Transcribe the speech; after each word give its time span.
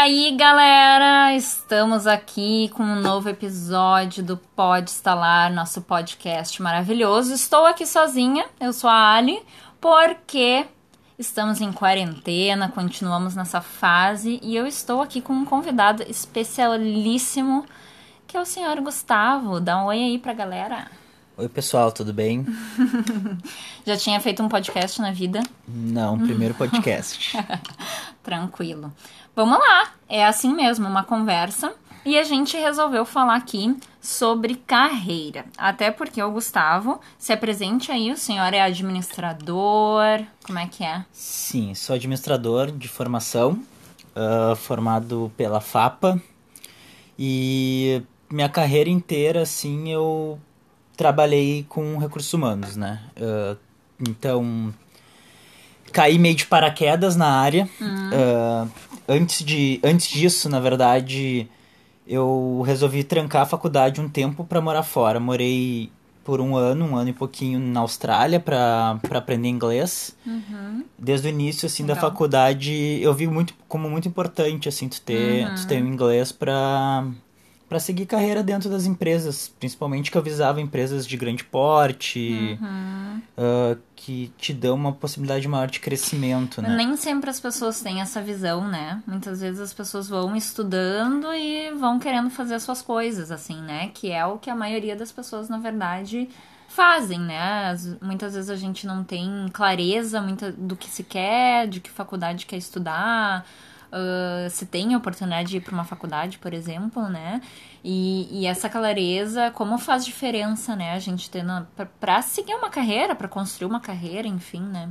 aí, 0.00 0.34
galera? 0.34 1.36
Estamos 1.36 2.06
aqui 2.06 2.70
com 2.70 2.82
um 2.82 3.00
novo 3.02 3.28
episódio 3.28 4.24
do 4.24 4.34
Pode 4.34 4.90
Instalar, 4.90 5.52
nosso 5.52 5.82
podcast 5.82 6.62
maravilhoso. 6.62 7.34
Estou 7.34 7.66
aqui 7.66 7.84
sozinha, 7.84 8.46
eu 8.58 8.72
sou 8.72 8.88
a 8.88 9.12
Ali, 9.14 9.38
porque 9.78 10.64
estamos 11.18 11.60
em 11.60 11.70
quarentena, 11.70 12.70
continuamos 12.70 13.36
nessa 13.36 13.60
fase 13.60 14.40
e 14.42 14.56
eu 14.56 14.66
estou 14.66 15.02
aqui 15.02 15.20
com 15.20 15.34
um 15.34 15.44
convidado 15.44 16.02
especialíssimo, 16.08 17.66
que 18.26 18.38
é 18.38 18.40
o 18.40 18.46
senhor 18.46 18.80
Gustavo. 18.80 19.60
Dá 19.60 19.82
um 19.82 19.88
oi 19.88 19.98
aí 19.98 20.18
pra 20.18 20.32
galera. 20.32 20.86
Oi, 21.36 21.48
pessoal, 21.48 21.92
tudo 21.92 22.12
bem? 22.12 22.46
Já 23.86 23.98
tinha 23.98 24.18
feito 24.20 24.42
um 24.42 24.48
podcast 24.48 24.98
na 25.00 25.12
vida? 25.12 25.42
Não, 25.68 26.18
primeiro 26.18 26.54
podcast. 26.54 27.36
Tranquilo. 28.22 28.92
Vamos 29.40 29.58
lá, 29.58 29.94
é 30.06 30.26
assim 30.26 30.52
mesmo, 30.54 30.86
uma 30.86 31.02
conversa. 31.02 31.72
E 32.04 32.18
a 32.18 32.24
gente 32.24 32.58
resolveu 32.58 33.06
falar 33.06 33.36
aqui 33.36 33.74
sobre 33.98 34.54
carreira. 34.54 35.46
Até 35.56 35.90
porque 35.90 36.22
o 36.22 36.30
Gustavo 36.30 37.00
se 37.18 37.32
apresente 37.32 37.90
aí, 37.90 38.12
o 38.12 38.18
senhor 38.18 38.52
é 38.52 38.60
administrador, 38.60 40.22
como 40.44 40.58
é 40.58 40.66
que 40.66 40.84
é? 40.84 41.06
Sim, 41.10 41.74
sou 41.74 41.96
administrador 41.96 42.70
de 42.70 42.86
formação, 42.86 43.58
uh, 44.14 44.54
formado 44.56 45.32
pela 45.38 45.62
FAPA. 45.62 46.20
E 47.18 48.02
minha 48.30 48.50
carreira 48.50 48.90
inteira, 48.90 49.40
assim, 49.40 49.90
eu 49.90 50.38
trabalhei 50.98 51.64
com 51.66 51.96
recursos 51.96 52.30
humanos, 52.34 52.76
né? 52.76 53.00
Uh, 53.16 53.56
então, 54.06 54.74
caí 55.92 56.18
meio 56.18 56.34
de 56.34 56.44
paraquedas 56.44 57.16
na 57.16 57.40
área. 57.40 57.66
Uh, 57.80 58.89
antes, 59.08 59.44
de, 59.44 59.80
antes 59.82 60.08
disso, 60.08 60.48
na 60.48 60.60
verdade, 60.60 61.48
eu 62.06 62.62
resolvi 62.66 63.04
trancar 63.04 63.42
a 63.42 63.46
faculdade 63.46 64.00
um 64.00 64.08
tempo 64.08 64.44
para 64.44 64.60
morar 64.60 64.82
fora. 64.82 65.20
Morei 65.20 65.90
por 66.24 66.40
um 66.40 66.54
ano, 66.54 66.84
um 66.84 66.96
ano 66.96 67.10
e 67.10 67.12
pouquinho 67.12 67.58
na 67.58 67.80
Austrália 67.80 68.38
para 68.38 68.98
aprender 69.10 69.48
inglês. 69.48 70.16
Uhum. 70.26 70.84
Desde 70.98 71.28
o 71.28 71.30
início, 71.30 71.66
assim, 71.66 71.82
Legal. 71.82 71.96
da 71.96 72.00
faculdade, 72.02 73.00
eu 73.00 73.12
vi 73.14 73.26
muito 73.26 73.54
como 73.66 73.88
muito 73.88 74.06
importante, 74.06 74.68
assim, 74.68 74.88
tu 74.88 75.00
ter, 75.00 75.46
uhum. 75.46 75.54
tu 75.54 75.66
ter 75.66 75.82
o 75.82 75.86
inglês 75.86 76.30
para 76.30 77.06
para 77.70 77.78
seguir 77.78 78.04
carreira 78.04 78.42
dentro 78.42 78.68
das 78.68 78.84
empresas, 78.84 79.46
principalmente 79.60 80.10
que 80.10 80.18
eu 80.18 80.22
visava 80.22 80.60
empresas 80.60 81.06
de 81.06 81.16
grande 81.16 81.44
porte, 81.44 82.58
uhum. 82.60 83.22
uh, 83.38 83.78
que 83.94 84.32
te 84.36 84.52
dão 84.52 84.74
uma 84.74 84.92
possibilidade 84.92 85.46
maior 85.46 85.68
de 85.68 85.78
crescimento, 85.78 86.60
né? 86.60 86.74
Nem 86.76 86.96
sempre 86.96 87.30
as 87.30 87.38
pessoas 87.38 87.80
têm 87.80 88.00
essa 88.00 88.20
visão, 88.20 88.66
né? 88.66 89.00
Muitas 89.06 89.40
vezes 89.40 89.60
as 89.60 89.72
pessoas 89.72 90.08
vão 90.08 90.34
estudando 90.34 91.32
e 91.32 91.70
vão 91.74 92.00
querendo 92.00 92.28
fazer 92.28 92.56
as 92.56 92.64
suas 92.64 92.82
coisas, 92.82 93.30
assim, 93.30 93.62
né? 93.62 93.92
Que 93.94 94.10
é 94.10 94.26
o 94.26 94.36
que 94.36 94.50
a 94.50 94.56
maioria 94.56 94.96
das 94.96 95.12
pessoas, 95.12 95.48
na 95.48 95.58
verdade, 95.58 96.28
fazem, 96.66 97.20
né? 97.20 97.76
muitas 98.02 98.34
vezes 98.34 98.50
a 98.50 98.56
gente 98.56 98.84
não 98.84 99.04
tem 99.04 99.46
clareza 99.52 100.20
muita, 100.20 100.50
do 100.50 100.74
que 100.74 100.88
se 100.88 101.04
quer, 101.04 101.68
de 101.68 101.80
que 101.80 101.90
faculdade 101.90 102.46
quer 102.46 102.56
estudar, 102.56 103.46
uh, 103.92 104.48
se 104.50 104.66
tem 104.66 104.94
a 104.94 104.98
oportunidade 104.98 105.50
de 105.50 105.56
ir 105.58 105.60
para 105.60 105.74
uma 105.74 105.84
faculdade, 105.84 106.38
por 106.38 106.54
exemplo, 106.54 107.08
né? 107.08 107.40
E, 107.84 108.28
e, 108.30 108.46
essa 108.46 108.68
clareza, 108.68 109.50
como 109.52 109.78
faz 109.78 110.04
diferença, 110.04 110.76
né? 110.76 110.92
A 110.92 110.98
gente 110.98 111.30
tendo 111.30 111.66
para 111.98 112.22
seguir 112.22 112.54
uma 112.54 112.70
carreira, 112.70 113.14
para 113.14 113.28
construir 113.28 113.68
uma 113.68 113.80
carreira, 113.80 114.28
enfim, 114.28 114.62
né? 114.62 114.90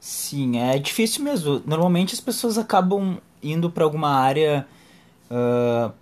Sim, 0.00 0.58
é 0.58 0.78
difícil 0.78 1.24
mesmo. 1.24 1.62
Normalmente 1.64 2.14
as 2.14 2.20
pessoas 2.20 2.58
acabam 2.58 3.18
indo 3.42 3.70
para 3.70 3.84
alguma 3.84 4.10
área 4.10 4.66
uh, 5.30 5.92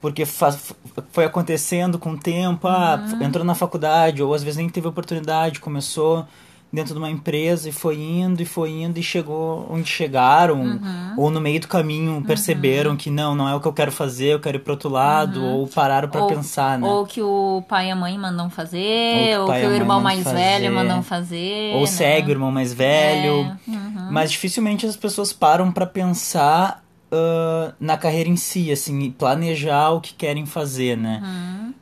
porque 0.00 0.26
faz, 0.26 0.74
foi 1.12 1.24
acontecendo 1.24 1.96
com 1.96 2.10
o 2.10 2.18
tempo, 2.18 2.66
ah, 2.66 3.00
uhum. 3.00 3.22
entrou 3.22 3.44
na 3.44 3.54
faculdade, 3.54 4.20
ou 4.20 4.34
às 4.34 4.42
vezes 4.42 4.58
nem 4.58 4.68
teve 4.68 4.88
oportunidade, 4.88 5.60
começou 5.60 6.26
dentro 6.72 6.94
de 6.94 6.98
uma 6.98 7.10
empresa 7.10 7.68
e 7.68 7.72
foi 7.72 8.00
indo 8.00 8.40
e 8.40 8.46
foi 8.46 8.70
indo 8.70 8.98
e 8.98 9.02
chegou 9.02 9.66
onde 9.70 9.86
chegaram 9.86 10.58
uhum. 10.58 11.14
ou 11.18 11.30
no 11.30 11.38
meio 11.38 11.60
do 11.60 11.68
caminho 11.68 12.22
perceberam 12.26 12.92
uhum. 12.92 12.96
que 12.96 13.10
não 13.10 13.34
não 13.34 13.46
é 13.46 13.54
o 13.54 13.60
que 13.60 13.68
eu 13.68 13.72
quero 13.74 13.92
fazer 13.92 14.28
eu 14.28 14.40
quero 14.40 14.56
ir 14.56 14.60
para 14.60 14.72
outro 14.72 14.88
lado 14.88 15.38
uhum. 15.38 15.52
ou 15.52 15.68
pararam 15.68 16.08
para 16.08 16.24
pensar 16.24 16.78
né 16.78 16.88
ou 16.88 17.04
que 17.04 17.20
o 17.20 17.62
pai 17.68 17.88
e 17.88 17.90
a 17.90 17.96
mãe 17.96 18.16
mandam 18.16 18.48
fazer 18.48 19.38
ou 19.38 19.46
que, 19.46 19.52
ou 19.52 19.60
que 19.60 19.66
o 19.66 19.74
irmão 19.74 20.00
mais 20.00 20.22
fazer. 20.22 20.36
velho 20.36 20.74
mandam 20.74 21.02
fazer 21.02 21.74
ou 21.74 21.82
né? 21.82 21.86
segue 21.86 22.28
o 22.28 22.30
irmão 22.30 22.50
mais 22.50 22.72
velho 22.72 23.54
é. 23.68 23.70
Uhum. 23.70 24.08
mas 24.10 24.30
dificilmente 24.30 24.86
as 24.86 24.96
pessoas 24.96 25.30
param 25.30 25.70
para 25.70 25.84
pensar 25.84 26.82
uh, 27.12 27.74
na 27.78 27.98
carreira 27.98 28.30
em 28.30 28.36
si 28.36 28.72
assim 28.72 29.10
planejar 29.10 29.90
o 29.90 30.00
que 30.00 30.14
querem 30.14 30.46
fazer 30.46 30.96
né 30.96 31.22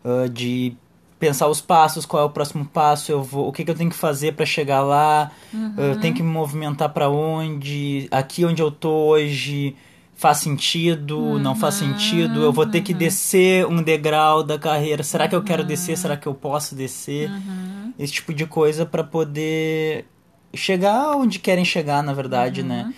uh, 0.05 0.29
de 0.29 0.77
pensar 1.21 1.49
os 1.49 1.61
passos, 1.61 2.07
qual 2.07 2.23
é 2.23 2.27
o 2.27 2.31
próximo 2.31 2.65
passo, 2.65 3.13
eu 3.13 3.23
vou, 3.23 3.47
o 3.47 3.53
que, 3.53 3.63
que 3.63 3.71
eu 3.71 3.75
tenho 3.75 3.91
que 3.91 3.97
fazer 3.97 4.33
para 4.33 4.47
chegar 4.47 4.81
lá, 4.81 5.31
uhum. 5.53 5.75
eu 5.77 6.01
tenho 6.01 6.15
que 6.15 6.23
me 6.23 6.31
movimentar 6.31 6.89
para 6.89 7.11
onde, 7.11 8.09
aqui 8.11 8.43
onde 8.45 8.63
eu 8.63 8.71
tô 8.71 8.91
hoje 8.91 9.77
faz 10.17 10.39
sentido, 10.39 11.19
uhum. 11.19 11.39
não 11.39 11.55
faz 11.55 11.75
sentido, 11.75 12.43
eu 12.43 12.53
vou 12.53 12.67
ter 12.67 12.81
que 12.81 12.93
uhum. 12.93 12.99
descer 12.99 13.67
um 13.67 13.83
degrau 13.83 14.43
da 14.43 14.59
carreira, 14.59 15.03
será 15.03 15.29
que 15.29 15.37
eu 15.37 15.43
quero 15.43 15.63
descer, 15.63 15.97
será 15.97 16.17
que 16.17 16.27
eu 16.27 16.35
posso 16.35 16.75
descer? 16.75 17.31
Uhum. 17.31 17.93
Esse 17.99 18.15
tipo 18.15 18.33
de 18.33 18.47
coisa 18.47 18.87
para 18.87 19.05
poder 19.05 20.07
chegar 20.55 21.17
onde 21.17 21.39
querem 21.39 21.65
chegar, 21.67 22.03
na 22.03 22.15
verdade, 22.15 22.63
né? 22.63 22.93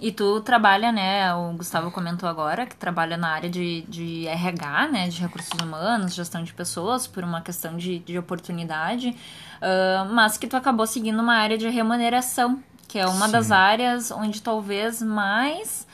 E 0.00 0.12
tu 0.12 0.40
trabalha, 0.40 0.92
né? 0.92 1.34
O 1.34 1.54
Gustavo 1.54 1.90
comentou 1.90 2.28
agora 2.28 2.66
que 2.66 2.76
trabalha 2.76 3.16
na 3.16 3.30
área 3.30 3.50
de, 3.50 3.82
de 3.88 4.26
RH, 4.28 4.88
né? 4.88 5.08
De 5.08 5.20
recursos 5.20 5.58
humanos, 5.60 6.14
gestão 6.14 6.44
de 6.44 6.52
pessoas, 6.52 7.06
por 7.06 7.24
uma 7.24 7.40
questão 7.40 7.76
de, 7.76 7.98
de 7.98 8.16
oportunidade, 8.16 9.08
uh, 9.08 10.12
mas 10.12 10.38
que 10.38 10.46
tu 10.46 10.56
acabou 10.56 10.86
seguindo 10.86 11.20
uma 11.20 11.34
área 11.34 11.58
de 11.58 11.68
remuneração, 11.68 12.62
que 12.86 12.98
é 12.98 13.06
uma 13.06 13.26
Sim. 13.26 13.32
das 13.32 13.50
áreas 13.50 14.10
onde 14.12 14.40
talvez 14.40 15.02
mais 15.02 15.87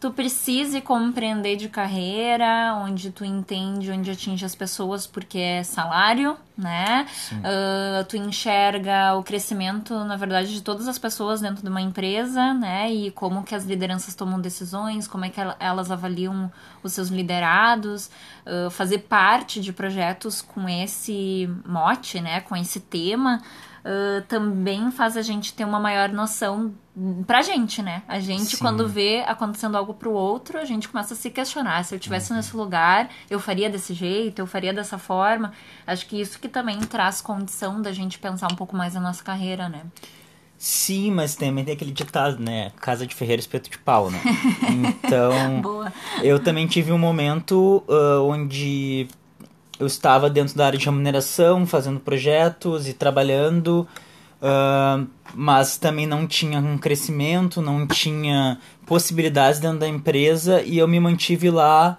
tu 0.00 0.10
precise 0.10 0.80
compreender 0.80 1.56
de 1.56 1.68
carreira, 1.68 2.74
onde 2.82 3.10
tu 3.10 3.22
entende 3.22 3.92
onde 3.92 4.10
atinge 4.10 4.46
as 4.46 4.54
pessoas 4.54 5.06
porque 5.06 5.38
é 5.38 5.62
salário, 5.62 6.38
né? 6.56 7.06
Uh, 7.32 8.02
tu 8.06 8.16
enxerga 8.16 9.14
o 9.14 9.22
crescimento, 9.22 9.94
na 10.04 10.16
verdade, 10.16 10.54
de 10.54 10.62
todas 10.62 10.88
as 10.88 10.98
pessoas 10.98 11.42
dentro 11.42 11.62
de 11.62 11.68
uma 11.68 11.82
empresa, 11.82 12.54
né? 12.54 12.90
E 12.90 13.10
como 13.10 13.44
que 13.44 13.54
as 13.54 13.66
lideranças 13.66 14.14
tomam 14.14 14.40
decisões, 14.40 15.06
como 15.06 15.26
é 15.26 15.28
que 15.28 15.40
elas 15.58 15.90
avaliam 15.90 16.50
os 16.82 16.94
seus 16.94 17.08
liderados, 17.08 18.10
uh, 18.46 18.70
fazer 18.70 19.00
parte 19.00 19.60
de 19.60 19.70
projetos 19.70 20.40
com 20.40 20.66
esse 20.66 21.46
mote, 21.66 22.22
né? 22.22 22.40
Com 22.40 22.56
esse 22.56 22.80
tema 22.80 23.42
uh, 23.84 24.22
também 24.28 24.90
faz 24.90 25.16
a 25.16 25.22
gente 25.22 25.52
ter 25.54 25.64
uma 25.64 25.80
maior 25.80 26.08
noção 26.10 26.74
pra 27.26 27.42
gente, 27.42 27.82
né? 27.82 28.02
A 28.06 28.18
gente, 28.20 28.56
Sim. 28.56 28.58
quando 28.58 28.88
vê 28.88 29.24
acontecendo 29.26 29.76
algo 29.76 29.94
pro 29.94 30.12
outro, 30.12 30.58
a 30.58 30.64
gente 30.64 30.88
começa 30.88 31.14
a 31.14 31.16
se 31.16 31.30
questionar. 31.30 31.84
Se 31.84 31.94
eu 31.94 31.98
estivesse 31.98 32.30
uhum. 32.30 32.36
nesse 32.36 32.56
lugar, 32.56 33.08
eu 33.30 33.40
faria 33.40 33.70
desse 33.70 33.94
jeito, 33.94 34.40
eu 34.40 34.46
faria 34.46 34.72
dessa 34.72 34.98
forma. 34.98 35.52
Acho 35.86 36.06
que 36.06 36.20
isso 36.20 36.38
que 36.38 36.48
também 36.48 36.78
traz 36.80 37.20
condição 37.20 37.80
da 37.80 37.92
gente 37.92 38.18
pensar 38.18 38.50
um 38.52 38.56
pouco 38.56 38.76
mais 38.76 38.94
na 38.94 39.00
nossa 39.00 39.22
carreira, 39.22 39.68
né? 39.68 39.82
Sim, 40.60 41.10
mas 41.10 41.34
também 41.34 41.64
tem 41.64 41.72
aquele 41.72 41.90
ditado, 41.90 42.38
né? 42.38 42.70
Casa 42.78 43.06
de 43.06 43.14
ferreiro, 43.14 43.40
espeto 43.40 43.70
de 43.70 43.78
pau, 43.78 44.10
né? 44.10 44.20
Então, 45.02 45.62
Boa. 45.62 45.92
eu 46.22 46.38
também 46.38 46.66
tive 46.66 46.92
um 46.92 46.98
momento 46.98 47.82
uh, 47.88 48.22
onde 48.22 49.08
eu 49.80 49.86
estava 49.86 50.28
dentro 50.28 50.54
da 50.56 50.66
área 50.66 50.78
de 50.78 50.84
remuneração, 50.84 51.66
fazendo 51.66 51.98
projetos 51.98 52.86
e 52.86 52.92
trabalhando, 52.92 53.88
uh, 54.42 55.06
mas 55.34 55.78
também 55.78 56.06
não 56.06 56.26
tinha 56.26 56.58
um 56.58 56.76
crescimento, 56.76 57.62
não 57.62 57.86
tinha 57.86 58.58
possibilidades 58.84 59.58
dentro 59.58 59.78
da 59.78 59.88
empresa 59.88 60.60
e 60.62 60.76
eu 60.76 60.86
me 60.86 61.00
mantive 61.00 61.48
lá 61.48 61.96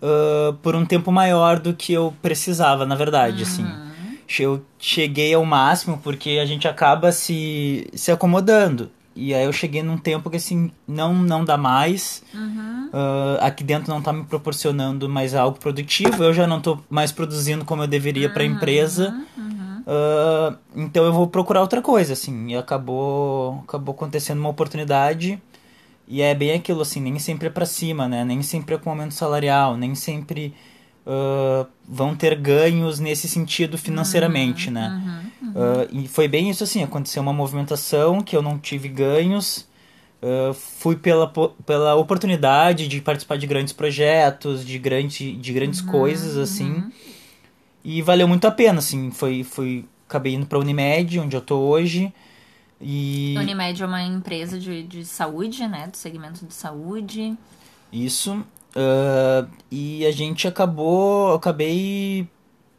uh, 0.00 0.54
por 0.54 0.76
um 0.76 0.86
tempo 0.86 1.10
maior 1.10 1.58
do 1.58 1.74
que 1.74 1.92
eu 1.92 2.14
precisava, 2.22 2.86
na 2.86 2.94
verdade, 2.94 3.42
uhum. 3.42 3.42
assim. 3.42 3.66
Eu 4.38 4.64
cheguei 4.78 5.34
ao 5.34 5.44
máximo 5.44 5.98
porque 6.02 6.38
a 6.40 6.46
gente 6.46 6.68
acaba 6.68 7.10
se, 7.10 7.88
se 7.94 8.12
acomodando. 8.12 8.90
E 9.16 9.34
aí 9.34 9.44
eu 9.44 9.52
cheguei 9.52 9.82
num 9.82 9.96
tempo 9.96 10.28
que 10.28 10.36
assim, 10.36 10.70
não, 10.86 11.14
não 11.14 11.42
dá 11.44 11.56
mais. 11.56 12.22
Uhum. 12.34 12.90
Uh, 12.92 13.38
aqui 13.40 13.64
dentro 13.64 13.90
não 13.90 14.02
tá 14.02 14.12
me 14.12 14.24
proporcionando 14.24 15.08
mais 15.08 15.34
algo 15.34 15.58
produtivo. 15.58 16.22
Eu 16.22 16.34
já 16.34 16.46
não 16.46 16.60
tô 16.60 16.78
mais 16.90 17.10
produzindo 17.10 17.64
como 17.64 17.82
eu 17.82 17.86
deveria 17.86 18.28
uhum. 18.28 18.34
para 18.34 18.42
a 18.42 18.46
empresa. 18.46 19.24
Uhum. 19.36 19.82
Uh, 19.86 20.56
então 20.76 21.04
eu 21.04 21.12
vou 21.12 21.26
procurar 21.26 21.62
outra 21.62 21.80
coisa, 21.80 22.12
assim. 22.12 22.48
E 22.48 22.56
acabou, 22.56 23.64
acabou 23.66 23.94
acontecendo 23.94 24.38
uma 24.38 24.50
oportunidade. 24.50 25.40
E 26.06 26.20
é 26.20 26.34
bem 26.34 26.52
aquilo, 26.52 26.82
assim, 26.82 27.00
nem 27.00 27.18
sempre 27.18 27.46
é 27.46 27.50
para 27.50 27.66
cima, 27.66 28.06
né? 28.06 28.22
Nem 28.22 28.42
sempre 28.42 28.74
é 28.74 28.78
com 28.78 28.90
aumento 28.90 29.14
salarial, 29.14 29.76
nem 29.76 29.94
sempre 29.94 30.54
uh, 31.06 31.66
vão 31.88 32.14
ter 32.14 32.34
ganhos 32.34 32.98
nesse 32.98 33.28
sentido 33.28 33.78
financeiramente, 33.78 34.68
uhum, 34.68 34.74
né? 34.74 35.30
Uhum, 35.40 35.48
uhum. 35.48 35.52
Uh, 35.52 35.88
e 35.92 36.08
foi 36.08 36.28
bem 36.28 36.50
isso 36.50 36.64
assim, 36.64 36.82
aconteceu 36.82 37.22
uma 37.22 37.32
movimentação 37.32 38.20
que 38.20 38.36
eu 38.36 38.42
não 38.42 38.58
tive 38.58 38.88
ganhos, 38.88 39.66
Uh, 40.16 40.54
fui 40.54 40.96
pela, 40.96 41.30
pela 41.66 41.94
oportunidade 41.94 42.88
de 42.88 43.00
participar 43.02 43.36
de 43.36 43.46
grandes 43.46 43.72
projetos, 43.72 44.64
de, 44.64 44.78
grande, 44.78 45.36
de 45.36 45.52
grandes 45.52 45.80
uhum, 45.80 45.86
coisas, 45.88 46.36
assim. 46.38 46.72
Uhum. 46.72 46.92
E 47.84 48.02
valeu 48.02 48.26
muito 48.26 48.46
a 48.46 48.50
pena, 48.50 48.78
assim. 48.78 49.10
Foi, 49.10 49.44
foi, 49.44 49.84
acabei 50.08 50.34
indo 50.34 50.46
pra 50.46 50.58
Unimed, 50.58 51.20
onde 51.20 51.36
eu 51.36 51.40
tô 51.40 51.58
hoje. 51.58 52.12
E... 52.80 53.34
Unimed 53.38 53.80
é 53.80 53.86
uma 53.86 54.02
empresa 54.02 54.58
de, 54.58 54.82
de 54.82 55.04
saúde, 55.04 55.66
né? 55.68 55.86
Do 55.86 55.96
segmento 55.96 56.44
de 56.44 56.54
saúde. 56.54 57.36
Isso. 57.92 58.44
Uh, 58.76 59.48
e 59.70 60.04
a 60.04 60.10
gente 60.10 60.46
acabou, 60.46 61.32
acabei 61.32 62.28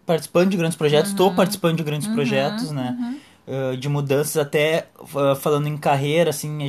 participando 0.06 0.52
de 0.52 0.58
grandes 0.58 0.78
projetos, 0.78 1.10
estou 1.10 1.30
uhum. 1.30 1.36
participando 1.36 1.78
de 1.78 1.84
grandes 1.84 2.08
uhum. 2.08 2.14
projetos, 2.14 2.72
né? 2.72 2.96
Uhum. 3.00 3.18
Uh, 3.48 3.78
de 3.78 3.90
mudanças 3.90 4.38
até 4.38 4.90
uh, 5.00 5.36
falando 5.36 5.68
em 5.68 5.76
carreira, 5.76 6.30
assim, 6.30 6.60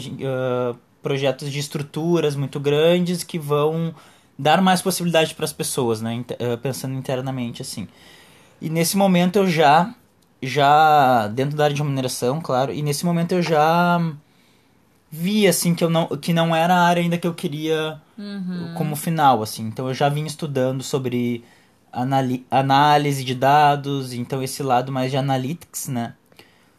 projetos 1.03 1.53
de 1.53 1.59
estruturas 1.59 2.35
muito 2.35 2.59
grandes 2.59 3.23
que 3.23 3.39
vão 3.39 3.95
dar 4.39 4.63
mais 4.63 4.81
possibilidade 4.81 5.35
para 5.35 5.45
as 5.45 5.53
pessoas, 5.53 6.01
né? 6.01 6.25
pensando 6.63 6.95
internamente, 6.95 7.61
assim. 7.61 7.87
E 8.63 8.71
nesse 8.71 8.97
momento 8.97 9.37
eu 9.37 9.49
já 9.49 9.95
já 10.41 11.27
dentro 11.29 11.57
da 11.57 11.65
área 11.65 11.75
de 11.75 11.83
remuneração, 11.83 12.41
claro, 12.41 12.73
e 12.73 12.81
nesse 12.81 13.05
momento 13.05 13.33
eu 13.33 13.43
já 13.43 14.01
vi 15.11 15.47
assim 15.47 15.75
que 15.75 15.83
eu 15.83 15.91
não 15.91 16.07
que 16.07 16.33
não 16.33 16.55
era 16.55 16.75
a 16.75 16.83
área 16.83 17.03
ainda 17.03 17.19
que 17.19 17.27
eu 17.27 17.35
queria 17.35 18.01
uhum. 18.17 18.75
como 18.77 18.97
final, 18.97 19.43
assim. 19.43 19.67
Então 19.67 19.89
eu 19.89 19.95
já 19.95 20.09
vim 20.09 20.25
estudando 20.25 20.83
sobre 20.83 21.45
análise 22.51 23.25
de 23.25 23.35
dados, 23.35 24.13
então 24.13 24.43
esse 24.43 24.63
lado 24.63 24.93
mais 24.93 25.11
de 25.11 25.17
analytics, 25.17 25.89
né? 25.89 26.15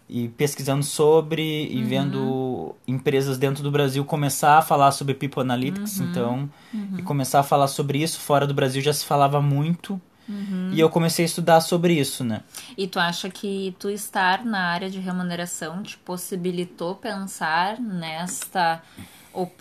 E 0.08 0.28
pesquisando 0.30 0.84
sobre 0.84 1.68
e 1.68 1.78
uhum. 1.78 1.88
vendo 1.88 2.76
empresas 2.88 3.38
dentro 3.38 3.62
do 3.62 3.70
Brasil 3.70 4.04
começar 4.06 4.58
a 4.58 4.62
falar 4.62 4.92
sobre 4.92 5.14
People 5.14 5.42
Analytics, 5.42 6.00
uhum. 6.00 6.06
então, 6.06 6.50
uhum. 6.74 6.96
e 6.98 7.04
começar 7.04 7.40
a 7.40 7.44
falar 7.44 7.68
sobre 7.68 8.02
isso. 8.02 8.20
Fora 8.20 8.48
do 8.48 8.54
Brasil 8.54 8.82
já 8.82 8.94
se 8.94 9.06
falava 9.06 9.40
muito, 9.42 10.02
Uhum. 10.30 10.70
E 10.72 10.80
eu 10.80 10.90
comecei 10.90 11.26
a 11.26 11.28
estudar 11.28 11.60
sobre 11.62 11.94
isso, 11.94 12.24
né? 12.24 12.42
E 12.78 12.88
tu 12.88 13.00
acha 13.00 13.30
que 13.30 13.76
tu 13.80 13.90
estar 13.90 14.46
na 14.46 14.68
área 14.68 14.90
de 14.90 15.00
remuneração 15.00 15.82
te 15.82 15.98
possibilitou 15.98 16.96
pensar 16.96 17.80
nesta 17.80 18.82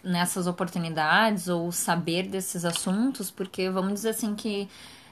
nessas 0.03 0.47
oportunidades 0.47 1.49
ou 1.49 1.71
saber 1.73 2.29
desses 2.29 2.65
assuntos? 2.65 3.31
Porque 3.31 3.71
vamos 3.71 3.95
dizer 3.95 4.11
assim 4.11 4.35
que 4.35 4.69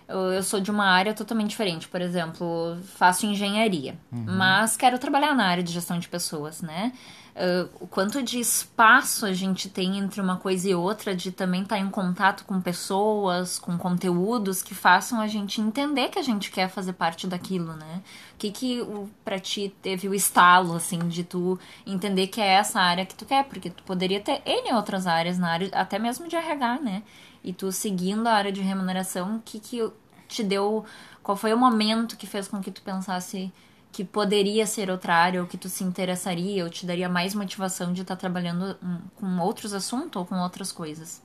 eu 0.08 0.43
sou 0.43 0.61
de 0.61 0.70
uma 0.70 0.87
área 0.87 1.12
totalmente 1.14 1.50
diferente. 1.50 1.88
Por 1.88 2.00
exemplo, 2.00 2.76
faço 2.94 3.26
engenharia, 3.26 3.97
uhum. 4.12 4.25
mas 4.26 4.76
quero 4.76 4.99
trabalhar 4.99 5.35
na 5.35 5.47
área 5.47 5.62
de 5.62 5.73
gestão 5.73 5.99
de 5.99 6.08
pessoas, 6.08 6.62
né? 6.62 6.93
uh, 7.37 7.69
o 7.81 7.87
quanto 7.87 8.23
de 8.23 8.41
espaço 8.41 9.26
a 9.26 9.32
gente 9.32 9.69
tem 9.69 9.99
entre 9.99 10.20
uma 10.20 10.37
coisa 10.37 10.69
e 10.69 10.75
outra, 10.75 11.14
de 11.14 11.31
também 11.31 11.62
estar 11.62 11.76
tá 11.76 11.81
em 11.81 11.91
contato 11.91 12.44
com 12.44 12.61
pessoas, 12.61 13.58
com 13.58 13.76
conteúdos 13.76 14.62
que 14.62 14.75
façam 14.75 15.20
a 15.20 15.26
gente 15.26 15.61
entender 15.61 16.09
que 16.09 16.19
a 16.19 16.23
gente 16.23 16.50
quer 16.50 16.69
fazer 16.69 16.94
parte 16.94 17.26
daquilo, 17.26 17.75
né? 17.75 18.02
O 18.35 18.38
que 18.38 18.50
que 18.50 18.81
o, 18.81 19.09
pra 19.25 19.38
ti 19.38 19.75
teve 19.82 20.09
o 20.09 20.14
estalo, 20.14 20.75
assim, 20.75 20.99
de 21.09 21.23
tu 21.25 21.59
entender 21.87 22.26
que 22.29 22.41
é 22.41 22.55
essa 22.55 22.81
área 22.81 23.06
que 23.06 23.14
tu 23.14 23.25
quer? 23.25 23.44
Porque 23.44 23.70
tu 23.70 23.82
poderia 23.82 24.20
ter 24.20 24.43
N 24.44 24.73
outras 24.75 25.06
áreas 25.06 25.38
na 25.38 25.50
área, 25.50 25.69
até 25.73 25.99
mesmo 25.99 26.29
de 26.29 26.37
RH, 26.37 26.81
né? 26.81 27.02
E 27.46 27.52
tu 27.52 27.70
seguindo 27.70 28.26
a 28.26 28.32
área 28.32 28.50
de 28.50 28.60
remuneração, 28.60 29.37
o 29.37 29.40
que 29.40 29.60
que 29.60 29.90
te 30.26 30.43
deu... 30.43 30.84
Qual 31.22 31.37
foi 31.37 31.54
o 31.54 31.56
momento 31.56 32.16
que 32.16 32.26
fez 32.26 32.48
com 32.48 32.60
que 32.60 32.70
tu 32.72 32.82
pensasse 32.82 33.52
que 33.93 34.04
poderia 34.04 34.66
ser 34.66 34.90
outra 34.90 35.14
área 35.14 35.40
ou 35.40 35.46
que 35.46 35.56
tu 35.56 35.69
se 35.69 35.82
interessaria 35.84 36.64
ou 36.64 36.69
te 36.69 36.84
daria 36.84 37.08
mais 37.08 37.34
motivação 37.34 37.93
de 37.93 38.02
estar 38.02 38.16
tá 38.16 38.20
trabalhando 38.20 38.76
com 39.14 39.38
outros 39.38 39.72
assuntos 39.72 40.20
ou 40.20 40.26
com 40.26 40.38
outras 40.38 40.70
coisas? 40.72 41.22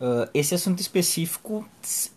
Uh, 0.00 0.28
esse 0.32 0.54
assunto 0.54 0.80
específico, 0.80 1.66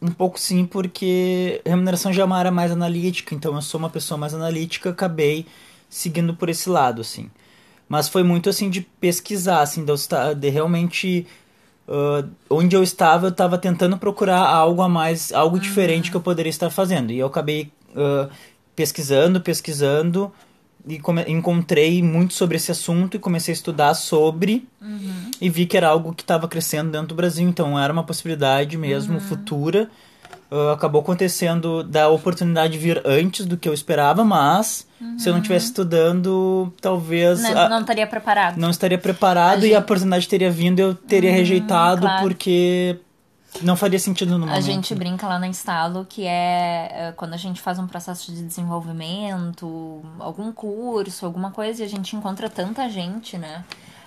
um 0.01 0.11
pouco 0.11 0.39
sim, 0.39 0.65
porque 0.65 1.61
remuneração 1.65 2.13
já 2.13 2.21
é 2.21 2.25
uma 2.25 2.37
área 2.37 2.51
mais 2.51 2.71
analítica, 2.71 3.33
então 3.33 3.55
eu 3.55 3.61
sou 3.61 3.79
uma 3.79 3.89
pessoa 3.89 4.17
mais 4.17 4.33
analítica, 4.33 4.89
acabei 4.89 5.45
seguindo 5.89 6.35
por 6.35 6.49
esse 6.49 6.69
lado, 6.69 7.01
assim. 7.01 7.31
Mas 7.89 8.07
foi 8.07 8.23
muito 8.23 8.49
assim 8.49 8.69
de 8.69 8.81
pesquisar, 8.81 9.61
assim, 9.61 9.83
de, 9.83 9.93
de 10.37 10.49
realmente 10.49 11.27
Uh, 11.85 12.29
onde 12.49 12.75
eu 12.75 12.81
estava, 12.81 13.25
eu 13.27 13.31
estava 13.31 13.57
tentando 13.57 13.97
procurar 13.97 14.39
algo 14.39 14.81
a 14.81 14.87
mais, 14.87 15.33
algo 15.33 15.59
diferente 15.59 16.09
que 16.09 16.15
eu 16.15 16.21
poderia 16.21 16.49
estar 16.49 16.69
fazendo. 16.69 17.11
E 17.11 17.19
eu 17.19 17.27
acabei 17.27 17.71
uh, 17.89 18.29
pesquisando, 18.75 19.41
pesquisando 19.41 20.31
e 20.87 21.01
encontrei 21.27 22.03
muito 22.03 22.33
sobre 22.33 22.57
esse 22.57 22.71
assunto 22.71 23.15
e 23.15 23.19
comecei 23.19 23.53
a 23.53 23.55
estudar 23.55 23.93
sobre 23.93 24.67
uhum. 24.81 25.31
e 25.39 25.49
vi 25.49 25.65
que 25.65 25.77
era 25.77 25.87
algo 25.87 26.13
que 26.13 26.23
estava 26.23 26.47
crescendo 26.47 26.91
dentro 26.91 27.07
do 27.07 27.15
Brasil, 27.15 27.47
então 27.47 27.79
era 27.79 27.93
uma 27.93 28.03
possibilidade 28.03 28.77
mesmo 28.77 29.15
uhum. 29.15 29.21
futura. 29.21 29.89
Uh, 30.53 30.69
acabou 30.69 31.01
acontecendo 31.01 31.83
da 31.83 32.09
oportunidade 32.09 32.77
vir 32.77 33.01
antes 33.05 33.43
do 33.43 33.57
que 33.57 33.67
eu 33.67 33.73
esperava, 33.73 34.23
mas 34.23 34.85
uhum. 35.01 35.17
se 35.17 35.27
eu 35.27 35.33
não 35.33 35.39
estivesse 35.39 35.65
estudando, 35.65 36.71
talvez. 36.79 37.41
Não, 37.41 37.57
a, 37.57 37.69
não 37.69 37.81
estaria 37.81 38.05
preparado. 38.05 38.57
Não 38.57 38.69
estaria 38.69 38.97
preparado 38.99 39.63
a 39.63 39.65
e 39.65 39.69
gente... 39.69 39.75
a 39.75 39.79
oportunidade 39.79 40.27
teria 40.27 40.51
vindo 40.51 40.79
eu 40.79 40.93
teria 40.93 41.31
uhum, 41.31 41.37
rejeitado 41.37 42.01
claro. 42.01 42.21
porque 42.21 42.99
não 43.63 43.75
faria 43.75 43.97
sentido 43.97 44.33
no 44.33 44.41
momento. 44.41 44.55
A 44.55 44.61
gente 44.61 44.93
brinca 44.93 45.27
lá 45.27 45.39
na 45.39 45.47
Instalo 45.47 46.05
que 46.07 46.27
é, 46.27 46.91
é 46.91 47.13
quando 47.15 47.33
a 47.33 47.37
gente 47.37 47.59
faz 47.59 47.79
um 47.79 47.87
processo 47.87 48.31
de 48.31 48.43
desenvolvimento, 48.43 50.03
algum 50.19 50.51
curso, 50.51 51.25
alguma 51.25 51.49
coisa, 51.49 51.81
e 51.81 51.85
a 51.85 51.89
gente 51.89 52.15
encontra 52.15 52.47
tanta 52.47 52.87
gente, 52.89 53.39
né? 53.39 53.63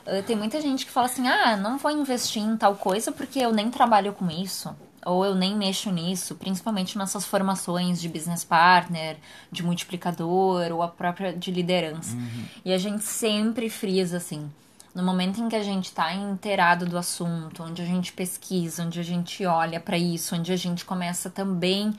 Ah, 0.07 0.23
tem 0.25 0.37
muita 0.37 0.61
gente 0.61 0.87
que 0.87 0.93
fala 0.93 1.07
assim: 1.07 1.27
ah, 1.27 1.57
não 1.57 1.77
vou 1.77 1.91
investir 1.91 2.43
em 2.43 2.57
tal 2.57 2.77
coisa 2.77 3.11
porque 3.11 3.41
eu 3.41 3.53
nem 3.53 3.71
trabalho 3.71 4.13
com 4.13 4.31
isso. 4.31 4.75
Ou 5.07 5.25
eu 5.25 5.37
nem 5.37 5.57
mexo 5.57 5.91
nisso, 5.93 6.35
principalmente 6.35 6.99
nessas 6.99 7.25
formações 7.25 8.01
de 8.01 8.09
business 8.09 8.43
partner, 8.43 9.17
de 9.53 9.63
multiplicador 9.63 10.73
ou 10.73 10.83
a 10.83 10.89
própria 10.89 11.33
de 11.33 11.53
liderança. 11.53 12.17
Uhum. 12.17 12.45
E 12.65 12.73
a 12.73 12.79
gente 12.79 13.05
sempre 13.05 13.71
frisa 13.71 14.17
assim: 14.17 14.51
no 14.93 15.05
momento 15.05 15.41
em 15.41 15.49
que 15.49 15.55
a 15.55 15.63
gente 15.63 15.85
está 15.85 16.13
inteirado 16.13 16.87
do 16.87 16.99
assunto, 16.99 17.63
onde 17.63 17.83
a 17.83 17.85
gente 17.85 18.13
pesquisa, 18.13 18.83
onde 18.83 18.99
a 18.99 19.03
gente 19.05 19.47
olha 19.47 19.79
para 19.79 19.97
isso, 19.97 20.35
onde 20.35 20.53
a 20.53 20.57
gente 20.57 20.85
começa 20.85 21.31
também 21.31 21.95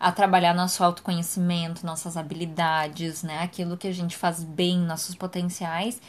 a 0.00 0.10
trabalhar 0.10 0.52
nosso 0.52 0.82
autoconhecimento, 0.82 1.86
nossas 1.86 2.16
habilidades, 2.16 3.22
né? 3.22 3.40
Aquilo 3.42 3.76
que 3.76 3.86
a 3.86 3.92
gente 3.92 4.16
faz 4.16 4.42
bem, 4.42 4.78
nossos 4.78 5.14
potenciais. 5.14 6.00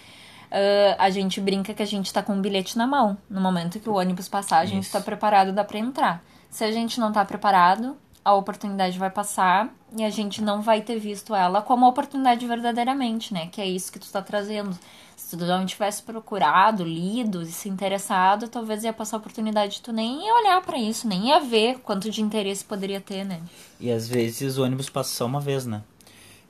Uh, 0.50 0.96
a 0.98 1.12
gente 1.12 1.40
brinca 1.40 1.76
que 1.76 1.84
a 1.84 1.86
gente 1.86 2.08
está 2.08 2.24
com 2.24 2.34
um 2.34 2.42
bilhete 2.42 2.76
na 2.76 2.88
mão. 2.88 3.18
No 3.30 3.40
momento 3.40 3.80
que 3.80 3.90
o 3.90 3.94
ônibus 3.94 4.28
passar, 4.28 4.60
a 4.60 4.66
gente 4.66 4.86
está 4.86 5.00
preparado, 5.00 5.52
dá 5.52 5.64
para 5.64 5.78
entrar. 5.78 6.24
Se 6.50 6.64
a 6.64 6.72
gente 6.72 7.00
não 7.00 7.10
está 7.10 7.24
preparado, 7.24 7.96
a 8.24 8.34
oportunidade 8.34 8.98
vai 8.98 9.10
passar 9.10 9.74
e 9.98 10.04
a 10.04 10.10
gente 10.10 10.42
não 10.42 10.62
vai 10.62 10.82
ter 10.82 11.00
visto 11.00 11.34
ela 11.34 11.62
como 11.62 11.88
oportunidade 11.88 12.46
verdadeiramente, 12.46 13.34
né? 13.34 13.48
Que 13.48 13.62
é 13.62 13.66
isso 13.66 13.92
que 13.92 14.00
tu 14.00 14.04
está 14.04 14.22
trazendo 14.22 14.78
se 15.16 15.38
tu 15.38 15.46
não 15.46 15.66
tivesse 15.66 16.02
procurado, 16.02 16.84
lido 16.84 17.42
e 17.42 17.48
se 17.48 17.70
interessado, 17.70 18.48
talvez 18.48 18.84
ia 18.84 18.94
passar 18.94 19.18
a 19.18 19.20
oportunidade 19.20 19.74
de 19.74 19.82
tu 19.82 19.92
nem 19.92 20.26
ia 20.26 20.34
olhar 20.34 20.62
para 20.62 20.78
isso, 20.78 21.08
nem 21.08 21.28
ia 21.28 21.40
ver 21.40 21.80
quanto 21.80 22.10
de 22.10 22.22
interesse 22.22 22.64
poderia 22.64 23.02
ter, 23.02 23.26
né? 23.26 23.40
E 23.80 23.92
às 23.92 24.08
vezes 24.08 24.58
o 24.58 24.64
ônibus 24.64 24.90
passa 24.90 25.14
só 25.14 25.26
uma 25.26 25.40
vez, 25.40 25.66
né? 25.66 25.84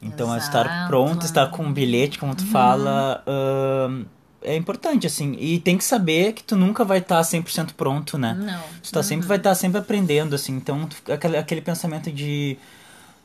Então 0.01 0.27
Exato. 0.27 0.45
estar 0.45 0.87
pronto, 0.87 1.25
estar 1.25 1.47
com 1.51 1.63
um 1.63 1.73
bilhete, 1.73 2.17
como 2.19 2.35
tu 2.35 2.43
uhum. 2.43 2.51
fala, 2.51 3.23
uh, 3.27 4.05
é 4.41 4.55
importante, 4.55 5.05
assim. 5.07 5.35
E 5.39 5.59
tem 5.59 5.77
que 5.77 5.83
saber 5.83 6.33
que 6.33 6.43
tu 6.43 6.55
nunca 6.55 6.83
vai 6.83 6.99
estar 6.99 7.17
tá 7.17 7.21
100% 7.21 7.73
pronto, 7.75 8.17
né? 8.17 8.37
Não. 8.39 8.61
Tu 8.81 8.91
tá 8.91 8.99
uhum. 8.99 9.03
sempre, 9.03 9.27
vai 9.27 9.37
estar 9.37 9.51
tá 9.51 9.55
sempre 9.55 9.79
aprendendo, 9.79 10.35
assim. 10.35 10.55
Então, 10.55 10.87
aquele, 11.07 11.37
aquele 11.37 11.61
pensamento 11.61 12.11
de 12.11 12.57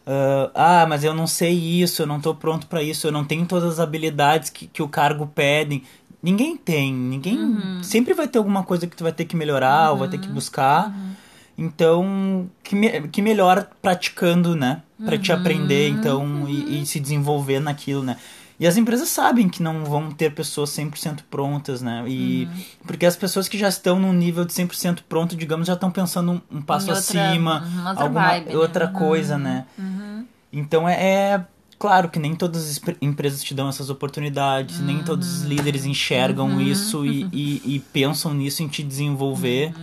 Uh, 0.06 0.52
ah, 0.54 0.85
mas 0.87 1.02
eu 1.02 1.14
não 1.14 1.26
sei 1.26 1.54
isso, 1.54 2.02
eu 2.02 2.06
não 2.06 2.18
estou 2.18 2.35
pronto 2.35 2.66
para 2.66 2.83
isso, 2.83 3.06
eu 3.06 3.12
não 3.12 3.25
tenho 3.25 3.47
todas 3.47 3.73
as 3.75 3.80
habilidades 3.80 4.50
que, 4.50 4.66
que 4.66 4.83
o 4.83 4.88
cargo 4.88 5.26
pede. 5.26 5.83
Ninguém 6.23 6.56
tem, 6.56 6.92
ninguém. 6.92 7.38
Uhum. 7.38 7.83
Sempre 7.83 8.12
vai 8.12 8.28
ter 8.28 8.38
alguma 8.38 8.62
coisa 8.62 8.87
que 8.87 8.94
tu 8.94 9.02
vai 9.02 9.12
ter 9.12 9.25
que 9.25 9.35
melhorar 9.35 9.87
uhum. 9.87 9.92
ou 9.92 9.99
vai 9.99 10.09
ter 10.09 10.18
que 10.18 10.28
uhum. 10.28 10.35
buscar. 10.35 10.88
Uhum. 10.88 11.12
Então, 11.56 12.50
que, 12.62 12.75
me, 12.75 13.09
que 13.09 13.23
melhor 13.23 13.66
praticando, 13.80 14.54
né? 14.54 14.83
Pra 15.04 15.18
te 15.18 15.33
aprender, 15.33 15.90
uhum. 15.90 15.99
então, 15.99 16.49
e, 16.49 16.83
e 16.83 16.87
se 16.87 17.00
desenvolver 17.00 17.61
naquilo, 17.61 18.02
né? 18.02 18.16
E 18.58 18.66
as 18.66 18.76
empresas 18.76 19.08
sabem 19.08 19.49
que 19.49 19.62
não 19.62 19.84
vão 19.84 20.11
ter 20.11 20.32
pessoas 20.32 20.70
100% 20.70 21.20
prontas, 21.28 21.82
né? 21.82 22.04
E 22.06 22.44
uhum. 22.44 22.64
porque 22.87 23.04
as 23.04 23.16
pessoas 23.16 23.49
que 23.49 23.58
já 23.58 23.68
estão 23.68 23.99
num 23.99 24.12
nível 24.12 24.44
de 24.44 24.52
100% 24.52 25.00
pronto, 25.08 25.34
digamos, 25.34 25.66
já 25.66 25.75
estão 25.75 25.90
pensando 25.90 26.32
um, 26.50 26.58
um 26.58 26.62
passo 26.62 26.88
outra, 26.88 27.00
acima, 27.00 27.62
uhum, 27.62 27.88
outra, 27.88 28.02
alguma, 28.04 28.28
vibe, 28.28 28.46
né? 28.46 28.56
outra 28.56 28.87
né? 28.87 28.92
coisa, 28.92 29.34
uhum. 29.34 29.42
né? 29.42 29.66
Uhum. 29.76 30.26
Então 30.52 30.88
é, 30.88 30.94
é, 30.94 31.46
claro 31.78 32.08
que 32.08 32.20
nem 32.20 32.37
todas 32.37 32.70
as 32.70 32.80
empresas 33.02 33.42
te 33.42 33.54
dão 33.54 33.68
essas 33.68 33.90
oportunidades, 33.90 34.78
nem 34.78 34.99
uhum. 34.99 35.04
todos 35.04 35.38
os 35.38 35.42
líderes 35.42 35.84
enxergam 35.84 36.50
uhum. 36.50 36.61
isso 36.61 37.04
e, 37.04 37.28
e, 37.32 37.75
e, 37.75 37.80
pensam 37.92 38.32
nisso 38.32 38.62
em 38.62 38.68
te 38.68 38.84
desenvolver. 38.84 39.75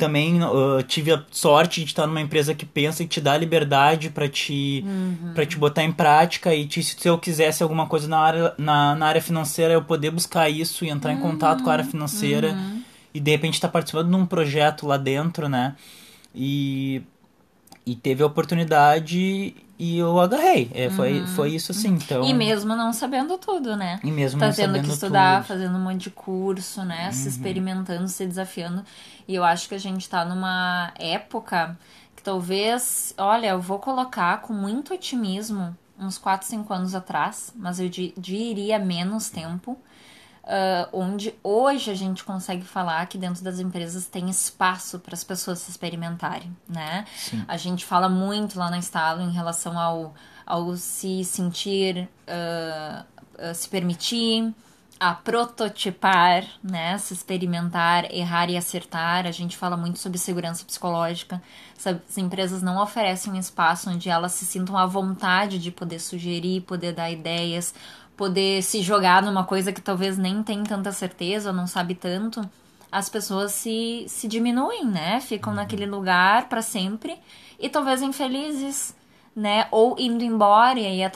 Também 0.00 0.42
uh, 0.42 0.82
tive 0.86 1.12
a 1.12 1.22
sorte 1.30 1.80
de 1.80 1.86
estar 1.86 2.06
numa 2.06 2.20
empresa 2.20 2.54
que 2.54 2.66
pensa 2.66 3.02
e 3.02 3.06
te 3.06 3.20
dá 3.20 3.36
liberdade 3.36 4.10
para 4.10 4.28
te 4.28 4.84
Uhum. 4.86 5.32
para 5.34 5.46
te 5.46 5.56
botar 5.56 5.84
em 5.84 5.92
prática 5.92 6.54
e 6.54 6.66
te, 6.66 6.82
se 6.82 7.08
eu 7.08 7.18
quisesse 7.18 7.62
alguma 7.62 7.86
coisa 7.86 8.08
na 8.08 8.18
área 8.18 8.54
na, 8.58 8.94
na 8.96 9.06
área 9.06 9.22
financeira 9.22 9.74
eu 9.74 9.82
poder 9.82 10.10
buscar 10.10 10.48
isso 10.48 10.84
e 10.84 10.88
entrar 10.88 11.12
em 11.12 11.18
contato 11.20 11.62
com 11.62 11.70
a 11.70 11.72
área 11.74 11.84
Uhum. 11.84 11.90
financeira 11.90 12.56
e 13.14 13.20
de 13.20 13.30
repente 13.30 13.54
estar 13.54 13.68
participando 13.68 14.08
de 14.08 14.16
um 14.16 14.26
projeto 14.26 14.86
lá 14.86 14.96
dentro 14.96 15.48
né 15.48 15.74
e 16.34 17.02
e 17.86 17.94
teve 17.96 18.22
a 18.22 18.26
oportunidade 18.26 19.54
e 19.78 19.98
eu 19.98 20.20
agarrei 20.20 20.70
é, 20.74 20.90
foi 20.90 21.26
foi 21.28 21.50
isso 21.54 21.72
assim 21.72 21.88
então 21.94 22.22
Uhum. 22.22 22.28
E 22.28 22.34
mesmo 22.34 22.76
não 22.76 22.92
sabendo 22.92 23.38
tudo, 23.38 23.76
né? 23.76 23.98
e 24.04 24.10
mesmo 24.10 24.38
tá 24.38 24.46
não 24.48 24.52
tendo 24.54 24.66
sabendo 24.72 24.84
que 24.86 24.92
estudar, 24.92 25.36
tudo. 25.38 25.46
fazendo 25.48 25.76
um 25.76 25.80
monte 25.80 26.02
de 26.04 26.10
curso, 26.10 26.84
né? 26.84 27.06
Uhum. 27.06 27.12
Se 27.12 27.28
experimentando, 27.28 28.06
se 28.08 28.26
desafiando. 28.26 28.84
E 29.26 29.34
eu 29.34 29.42
acho 29.44 29.68
que 29.68 29.74
a 29.74 29.78
gente 29.78 30.08
tá 30.08 30.24
numa 30.24 30.92
época 30.98 31.78
que 32.14 32.22
talvez, 32.22 33.14
olha, 33.16 33.48
eu 33.48 33.60
vou 33.60 33.78
colocar 33.78 34.42
com 34.42 34.52
muito 34.52 34.92
otimismo 34.92 35.74
uns 35.98 36.18
4, 36.18 36.46
5 36.46 36.72
anos 36.74 36.94
atrás, 36.94 37.52
mas 37.56 37.80
eu 37.80 37.88
di- 37.88 38.12
diria 38.18 38.78
menos 38.78 39.30
tempo. 39.30 39.78
Ah, 40.52 40.88
onde 40.92 41.32
hoje 41.44 41.92
a 41.92 41.94
gente 41.94 42.24
consegue 42.24 42.64
falar 42.64 43.06
que 43.06 43.16
dentro 43.16 43.44
das 43.44 43.60
empresas 43.60 44.06
tem 44.06 44.28
espaço 44.28 44.98
para 44.98 45.14
as 45.14 45.22
pessoas 45.22 45.60
se 45.60 45.70
experimentarem, 45.70 46.54
né? 46.68 47.04
Sim. 47.16 47.44
A 47.46 47.56
gente 47.56 47.84
fala 47.84 48.08
muito 48.08 48.58
lá 48.58 48.68
na 48.68 48.78
Estalo 48.78 49.22
em 49.22 49.30
relação 49.30 49.78
ao, 49.78 50.12
ao 50.44 50.76
se 50.76 51.22
sentir, 51.24 52.08
ah, 52.26 53.04
ah, 53.38 53.54
se 53.54 53.68
permitir, 53.68 54.52
a 54.98 55.14
prototipar, 55.14 56.44
né? 56.62 56.98
Se 56.98 57.14
experimentar, 57.14 58.12
errar 58.12 58.50
e 58.50 58.56
acertar. 58.56 59.26
A 59.26 59.30
gente 59.30 59.56
fala 59.56 59.76
muito 59.76 60.00
sobre 60.00 60.18
segurança 60.18 60.64
psicológica. 60.64 61.40
As 61.82 62.18
empresas 62.18 62.60
não 62.60 62.82
oferecem 62.82 63.32
um 63.32 63.36
espaço 63.36 63.88
onde 63.88 64.10
elas 64.10 64.32
se 64.32 64.44
sintam 64.44 64.76
à 64.76 64.84
vontade 64.84 65.60
de 65.60 65.70
poder 65.70 66.00
sugerir, 66.00 66.62
poder 66.62 66.92
dar 66.92 67.10
ideias, 67.10 67.72
poder 68.20 68.62
se 68.62 68.82
jogar 68.82 69.22
numa 69.22 69.44
coisa 69.44 69.72
que 69.72 69.80
talvez 69.80 70.18
nem 70.18 70.42
tem 70.42 70.62
tanta 70.62 70.92
certeza 70.92 71.50
ou 71.50 71.56
não 71.56 71.66
sabe 71.66 71.94
tanto. 71.94 72.46
As 72.92 73.08
pessoas 73.08 73.52
se, 73.52 74.04
se 74.08 74.28
diminuem, 74.28 74.84
né? 74.84 75.20
Ficam 75.22 75.54
naquele 75.54 75.86
lugar 75.86 76.48
para 76.50 76.60
sempre 76.60 77.18
e 77.58 77.68
talvez 77.70 78.02
infelizes 78.02 78.94
né? 79.34 79.68
Ou 79.70 79.96
indo 79.98 80.24
embora 80.24 80.78
e 80.78 80.86
aí 80.86 81.04
a, 81.04 81.10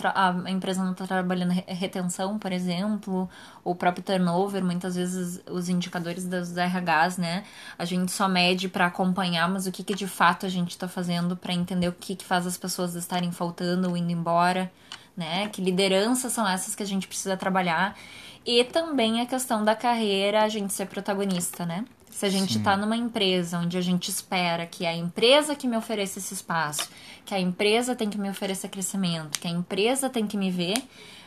a 0.47 0.51
empresa 0.51 0.83
não 0.85 0.93
está 0.93 1.05
trabalhando 1.07 1.51
re- 1.51 1.65
retenção, 1.67 2.39
por 2.39 2.53
exemplo, 2.53 3.29
ou 3.65 3.73
o 3.73 3.77
próprio 3.77 4.05
turnover, 4.05 4.65
muitas 4.65 4.95
vezes 4.95 5.43
os 5.51 5.69
indicadores 5.69 6.25
das 6.25 6.57
RHs, 6.57 7.19
né? 7.19 7.45
A 7.77 7.85
gente 7.85 8.13
só 8.13 8.29
mede 8.29 8.69
para 8.69 8.87
acompanhar, 8.87 9.49
mas 9.49 9.67
o 9.67 9.73
que, 9.73 9.83
que 9.83 9.95
de 9.95 10.07
fato 10.07 10.47
a 10.47 10.49
gente 10.49 10.71
está 10.71 10.87
fazendo 10.89 11.37
para 11.37 11.53
entender 11.53 11.89
o 11.89 11.93
que, 11.93 12.15
que 12.17 12.25
faz 12.25 12.47
as 12.47 12.57
pessoas 12.57 12.95
estarem 12.95 13.33
faltando 13.33 13.91
ou 13.91 13.97
indo 13.97 14.13
embora, 14.13 14.71
né? 15.17 15.49
Que 15.49 15.63
lideranças 15.63 16.33
são 16.33 16.49
essas 16.49 16.75
que 16.75 16.83
a 16.83 16.87
gente 16.87 17.07
precisa 17.07 17.37
trabalhar. 17.37 17.97
E 18.45 18.63
também 18.65 19.21
a 19.21 19.27
questão 19.27 19.65
da 19.65 19.75
carreira, 19.75 20.43
a 20.43 20.49
gente 20.49 20.73
ser 20.73 20.87
protagonista, 20.87 21.65
né? 21.65 21.85
Se 22.11 22.27
a 22.27 22.29
gente 22.29 22.61
tá 22.61 22.77
numa 22.77 22.97
empresa 22.97 23.59
onde 23.59 23.77
a 23.77 23.81
gente 23.81 24.09
espera 24.09 24.67
que 24.67 24.87
a 24.87 24.95
empresa 24.95 25.57
que 25.57 25.67
me 25.67 25.77
ofereça 25.77 26.21
esse 26.21 26.33
espaço, 26.33 26.89
que 27.25 27.35
a 27.35 27.41
empresa 27.41 27.97
tem 27.97 28.09
que 28.09 28.19
me 28.19 28.31
oferecer 28.31 28.69
crescimento, 28.69 29.41
que 29.41 29.49
a 29.49 29.51
empresa 29.51 30.09
tem 30.09 30.25
que 30.25 30.37
me 30.37 30.49
ver, 30.49 30.77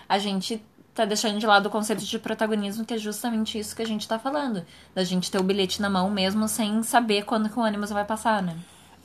a 0.08 0.18
gente 0.18 0.64
tá 0.94 1.04
deixando 1.04 1.40
de 1.40 1.46
lado 1.46 1.66
o 1.66 1.70
conceito 1.70 2.06
de 2.06 2.18
protagonismo, 2.18 2.86
que 2.86 2.94
é 2.94 2.98
justamente 2.98 3.60
isso 3.60 3.76
que 3.76 3.82
a 3.82 3.86
gente 3.86 4.08
tá 4.08 4.18
falando. 4.18 4.66
Da 4.96 5.04
gente 5.04 5.30
ter 5.30 5.40
o 5.40 5.44
bilhete 5.44 5.82
na 5.82 5.90
mão 5.90 6.10
mesmo 6.10 6.48
sem 6.48 6.82
saber 6.84 7.26
quando 7.26 7.50
que 7.50 7.60
o 7.60 7.62
ônibus 7.62 7.90
vai 7.90 8.06
passar, 8.06 8.42
né? 8.42 8.56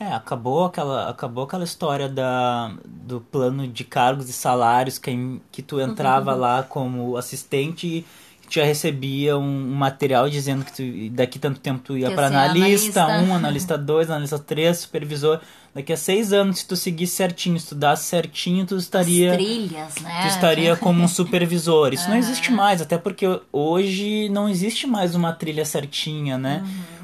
É, 0.02 0.14
acabou 0.14 0.64
aquela, 0.64 1.08
acabou 1.08 1.44
aquela 1.44 1.62
história 1.62 2.08
da, 2.08 2.74
do 2.84 3.20
plano 3.20 3.68
de 3.68 3.84
cargos 3.84 4.28
e 4.28 4.32
salários 4.32 4.98
que, 4.98 5.40
que 5.52 5.62
tu 5.62 5.80
entrava 5.80 6.34
lá 6.34 6.64
como 6.64 7.16
assistente 7.16 7.86
e 7.86 8.06
já 8.50 8.64
recebia 8.64 9.38
um, 9.38 9.42
um 9.42 9.74
material 9.74 10.28
dizendo 10.28 10.64
que 10.64 10.72
tu, 10.72 11.14
daqui 11.14 11.38
tanto 11.38 11.60
tempo 11.60 11.80
tu 11.84 11.96
ia 11.96 12.10
para 12.10 12.26
analista 12.26 13.04
analista. 13.04 13.32
1, 13.32 13.36
analista 13.36 13.78
2, 13.78 14.10
analista 14.10 14.38
3, 14.40 14.76
supervisor. 14.76 15.40
Daqui 15.74 15.92
a 15.92 15.96
seis 15.96 16.34
anos, 16.34 16.58
se 16.58 16.66
tu 16.66 16.76
seguisse 16.76 17.14
certinho, 17.14 17.56
estudasse 17.56 18.04
certinho, 18.04 18.66
tu 18.66 18.76
estaria 18.76 19.30
As 19.30 19.36
trilhas, 19.36 19.94
né? 20.02 20.20
tu 20.20 20.28
estaria 20.28 20.76
como 20.76 21.02
um 21.02 21.08
supervisor. 21.08 21.94
Isso 21.94 22.10
não 22.10 22.16
existe 22.16 22.52
mais, 22.52 22.82
até 22.82 22.98
porque 22.98 23.40
hoje 23.50 24.28
não 24.28 24.48
existe 24.48 24.86
mais 24.86 25.14
uma 25.14 25.32
trilha 25.32 25.64
certinha, 25.64 26.36
né? 26.36 26.62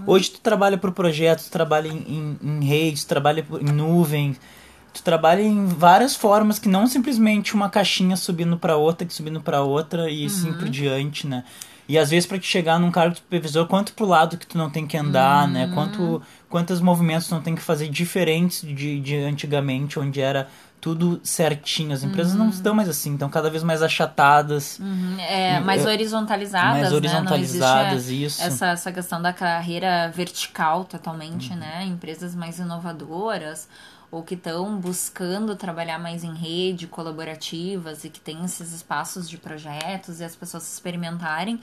Hoje 0.08 0.30
tu 0.30 0.40
trabalha 0.40 0.78
por 0.78 0.92
projetos, 0.92 1.44
tu 1.44 1.50
trabalha 1.50 1.86
em, 1.86 1.98
em, 2.08 2.38
em 2.42 2.64
redes, 2.64 3.04
tu 3.04 3.08
trabalha 3.08 3.46
em 3.60 3.70
nuvem, 3.70 4.34
tu 4.94 5.02
trabalha 5.02 5.42
em 5.42 5.66
várias 5.66 6.16
formas 6.16 6.58
que 6.58 6.66
não 6.66 6.86
simplesmente 6.86 7.54
uma 7.54 7.68
caixinha 7.68 8.16
subindo 8.16 8.56
para 8.56 8.74
outra, 8.74 9.06
que 9.06 9.12
subindo 9.12 9.38
para 9.38 9.60
outra 9.60 10.10
e 10.10 10.24
assim 10.24 10.50
por 10.54 10.66
diante, 10.70 11.26
né? 11.26 11.44
E 11.86 11.98
às 11.98 12.08
vezes 12.08 12.24
para 12.24 12.38
te 12.38 12.46
chegar 12.46 12.80
num 12.80 12.90
cargo 12.90 13.12
de 13.12 13.20
supervisor, 13.20 13.66
quanto 13.66 13.92
pro 13.92 14.06
lado 14.06 14.38
que 14.38 14.46
tu 14.46 14.56
não 14.56 14.70
tem 14.70 14.86
que 14.86 14.96
andar, 14.96 15.46
né? 15.46 15.70
Quanto 15.74 16.22
quantos 16.48 16.80
movimentos 16.80 17.28
tu 17.28 17.34
não 17.34 17.42
tem 17.42 17.54
que 17.54 17.60
fazer 17.60 17.90
diferentes 17.90 18.62
de, 18.62 19.00
de 19.00 19.14
antigamente, 19.16 19.98
onde 19.98 20.22
era 20.22 20.48
tudo 20.80 21.20
certinho. 21.24 21.92
As 21.92 22.02
empresas 22.02 22.34
não 22.34 22.48
estão 22.48 22.74
mais 22.74 22.88
assim, 22.88 23.12
estão 23.14 23.28
cada 23.28 23.50
vez 23.50 23.62
mais 23.62 23.82
achatadas. 23.82 24.78
Uhum, 24.78 25.16
é, 25.20 25.60
mais 25.60 25.84
É, 25.84 25.88
horizontalizadas, 25.88 26.70
mais 26.72 26.82
né? 26.84 26.88
Não 26.90 26.96
horizontalizadas, 26.96 27.92
existe 28.04 28.24
isso. 28.24 28.42
Essa, 28.42 28.66
essa 28.68 28.92
questão 28.92 29.20
da 29.20 29.32
carreira 29.32 30.10
vertical 30.14 30.84
totalmente, 30.84 31.50
Uhum. 31.52 31.58
né? 31.58 31.84
Empresas 31.84 32.34
mais 32.34 32.58
inovadoras 32.58 33.68
ou 34.10 34.22
que 34.22 34.34
estão 34.34 34.78
buscando 34.78 35.54
trabalhar 35.54 35.98
mais 35.98 36.24
em 36.24 36.34
rede, 36.34 36.86
colaborativas 36.86 38.04
e 38.04 38.08
que 38.08 38.20
tem 38.20 38.42
esses 38.44 38.72
espaços 38.72 39.28
de 39.28 39.36
projetos 39.36 40.20
e 40.20 40.24
as 40.24 40.34
pessoas 40.34 40.62
se 40.62 40.72
experimentarem. 40.72 41.60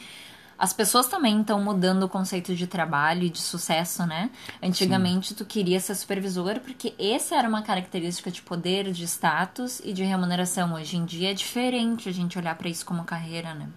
As 0.58 0.72
pessoas 0.72 1.08
também 1.08 1.42
estão 1.42 1.62
mudando 1.62 2.04
o 2.04 2.10
conceito 2.10 2.56
de 2.56 2.66
trabalho 2.66 3.24
e 3.24 3.30
de 3.30 3.42
sucesso, 3.42 4.06
né? 4.06 4.30
Antigamente 4.64 5.34
tu 5.34 5.44
queria 5.44 5.80
ser 5.80 5.96
supervisor 5.96 6.60
porque 6.62 6.94
essa 6.98 7.36
era 7.36 7.48
uma 7.48 7.62
característica 7.62 8.32
de 8.32 8.42
poder, 8.42 8.92
de 8.92 9.04
status 9.04 9.82
e 9.84 9.92
de 9.92 10.04
remuneração. 10.04 10.74
Hoje 10.74 10.98
em 10.98 11.06
dia 11.06 11.32
é 11.32 11.34
diferente 11.34 12.08
a 12.08 12.12
gente 12.12 12.38
olhar 12.38 12.56
para 12.56 12.70
isso 12.70 12.86
como 12.86 13.04
carreira, 13.04 13.54
né? 13.54 13.68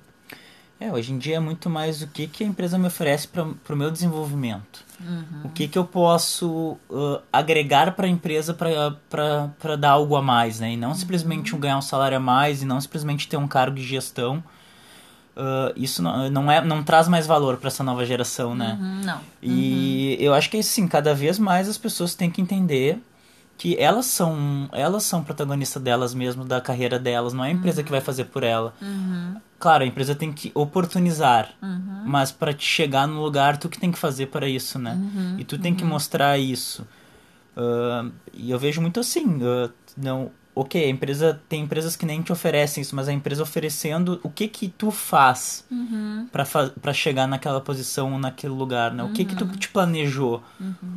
É, 0.80 0.92
hoje 0.92 1.12
em 1.12 1.18
dia 1.18 1.36
é 1.36 1.40
muito 1.40 1.68
mais 1.68 2.02
o 2.02 2.06
que, 2.06 2.28
que 2.28 2.44
a 2.44 2.46
empresa 2.46 2.78
me 2.78 2.86
oferece 2.86 3.26
para 3.26 3.42
o 3.42 3.76
meu 3.76 3.90
desenvolvimento. 3.90 4.84
O 5.44 5.48
que, 5.48 5.66
que 5.66 5.76
eu 5.76 5.84
posso 5.84 6.76
uh, 6.88 7.20
agregar 7.32 7.96
para 7.96 8.06
a 8.06 8.08
empresa 8.08 8.54
para 8.54 9.76
dar 9.76 9.90
algo 9.90 10.14
a 10.14 10.22
mais, 10.22 10.60
né? 10.60 10.72
E 10.72 10.76
não 10.76 10.94
simplesmente 10.94 11.54
um 11.54 11.58
ganhar 11.58 11.78
um 11.78 11.82
salário 11.82 12.16
a 12.16 12.20
mais 12.20 12.62
e 12.62 12.64
não 12.64 12.80
simplesmente 12.80 13.26
ter 13.26 13.36
um 13.36 13.48
cargo 13.48 13.76
de 13.76 13.82
gestão. 13.82 14.42
Uh, 15.38 15.72
isso 15.76 16.02
não, 16.02 16.28
não, 16.28 16.50
é, 16.50 16.64
não 16.64 16.82
traz 16.82 17.06
mais 17.06 17.24
valor 17.24 17.58
para 17.58 17.68
essa 17.68 17.84
nova 17.84 18.04
geração, 18.04 18.56
né? 18.56 18.76
Uhum, 18.80 19.00
não. 19.04 19.20
E 19.40 20.16
eu 20.18 20.34
acho 20.34 20.50
que 20.50 20.56
assim, 20.56 20.88
cada 20.88 21.14
vez 21.14 21.38
mais 21.38 21.68
as 21.68 21.78
pessoas 21.78 22.14
têm 22.14 22.28
que 22.28 22.40
entender 22.40 23.00
que 23.56 23.76
elas 23.78 24.06
são 24.06 24.68
elas 24.72 25.04
são 25.04 25.22
protagonistas 25.22 25.80
delas 25.80 26.12
mesmo 26.12 26.44
da 26.44 26.60
carreira 26.60 26.98
delas, 26.98 27.32
não 27.32 27.44
é 27.44 27.48
a 27.48 27.50
empresa 27.52 27.84
que 27.84 27.90
vai 27.90 28.00
fazer 28.00 28.24
por 28.24 28.42
ela. 28.42 28.74
Claro, 29.60 29.84
a 29.84 29.86
empresa 29.86 30.14
tem 30.14 30.32
que 30.32 30.50
oportunizar, 30.54 31.50
mas 32.04 32.32
para 32.32 32.52
te 32.52 32.64
chegar 32.64 33.06
no 33.06 33.22
lugar 33.22 33.56
tu 33.58 33.68
que 33.68 33.78
tem 33.78 33.92
que 33.92 33.98
fazer 33.98 34.26
para 34.26 34.48
isso, 34.48 34.78
né? 34.78 34.98
E 35.38 35.44
tu 35.44 35.56
tem 35.58 35.72
que 35.72 35.84
mostrar 35.84 36.36
isso. 36.38 36.84
Ah, 37.56 38.06
e 38.32 38.50
eu 38.50 38.58
vejo 38.58 38.80
muito 38.80 39.00
assim, 39.00 39.40
ah, 39.42 39.70
não, 39.96 40.30
ok, 40.60 40.84
a 40.84 40.88
empresa 40.88 41.40
tem 41.48 41.62
empresas 41.62 41.94
que 41.94 42.04
nem 42.04 42.20
te 42.20 42.32
oferecem 42.32 42.82
isso, 42.82 42.96
mas 42.96 43.08
a 43.08 43.12
empresa 43.12 43.42
oferecendo 43.42 44.18
o 44.24 44.28
que 44.28 44.48
que 44.48 44.68
tu 44.68 44.90
faz 44.90 45.64
fa 46.44 46.72
para 46.82 46.92
chegar 46.92 47.28
naquela 47.28 47.60
posição, 47.60 48.18
naquele 48.18 48.52
lugar, 48.52 48.92
né? 48.92 49.04
O 49.04 49.10
que 49.12 49.24
que 49.24 49.36
tu 49.36 49.46
te 49.56 49.68
planejou? 49.68 50.42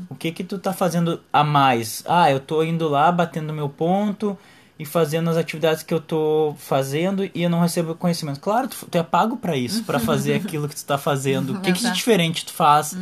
O 0.09 0.15
que 0.15 0.31
que 0.31 0.43
tu 0.43 0.57
tá 0.57 0.73
fazendo 0.73 1.21
a 1.31 1.43
mais? 1.43 2.03
Ah, 2.07 2.31
eu 2.31 2.39
tô 2.39 2.63
indo 2.63 2.89
lá 2.89 3.11
batendo 3.11 3.53
meu 3.53 3.69
ponto 3.69 4.35
e 4.79 4.85
fazendo 4.85 5.29
as 5.29 5.37
atividades 5.37 5.83
que 5.83 5.93
eu 5.93 5.99
tô 5.99 6.55
fazendo 6.57 7.23
e 7.23 7.43
eu 7.43 7.49
não 7.49 7.59
recebo 7.59 7.93
conhecimento. 7.93 8.39
Claro, 8.39 8.67
tu, 8.67 8.87
tu 8.89 8.97
é 8.97 9.03
pago 9.03 9.37
pra 9.37 9.55
isso, 9.55 9.83
pra 9.83 9.99
fazer 9.99 10.33
aquilo 10.41 10.67
que 10.67 10.75
tu 10.75 10.83
tá 10.83 10.97
fazendo. 10.97 11.53
O 11.53 11.61
que 11.61 11.71
que 11.71 11.83
de 11.83 11.91
diferente 11.91 12.45
tu 12.45 12.53
faz 12.53 12.97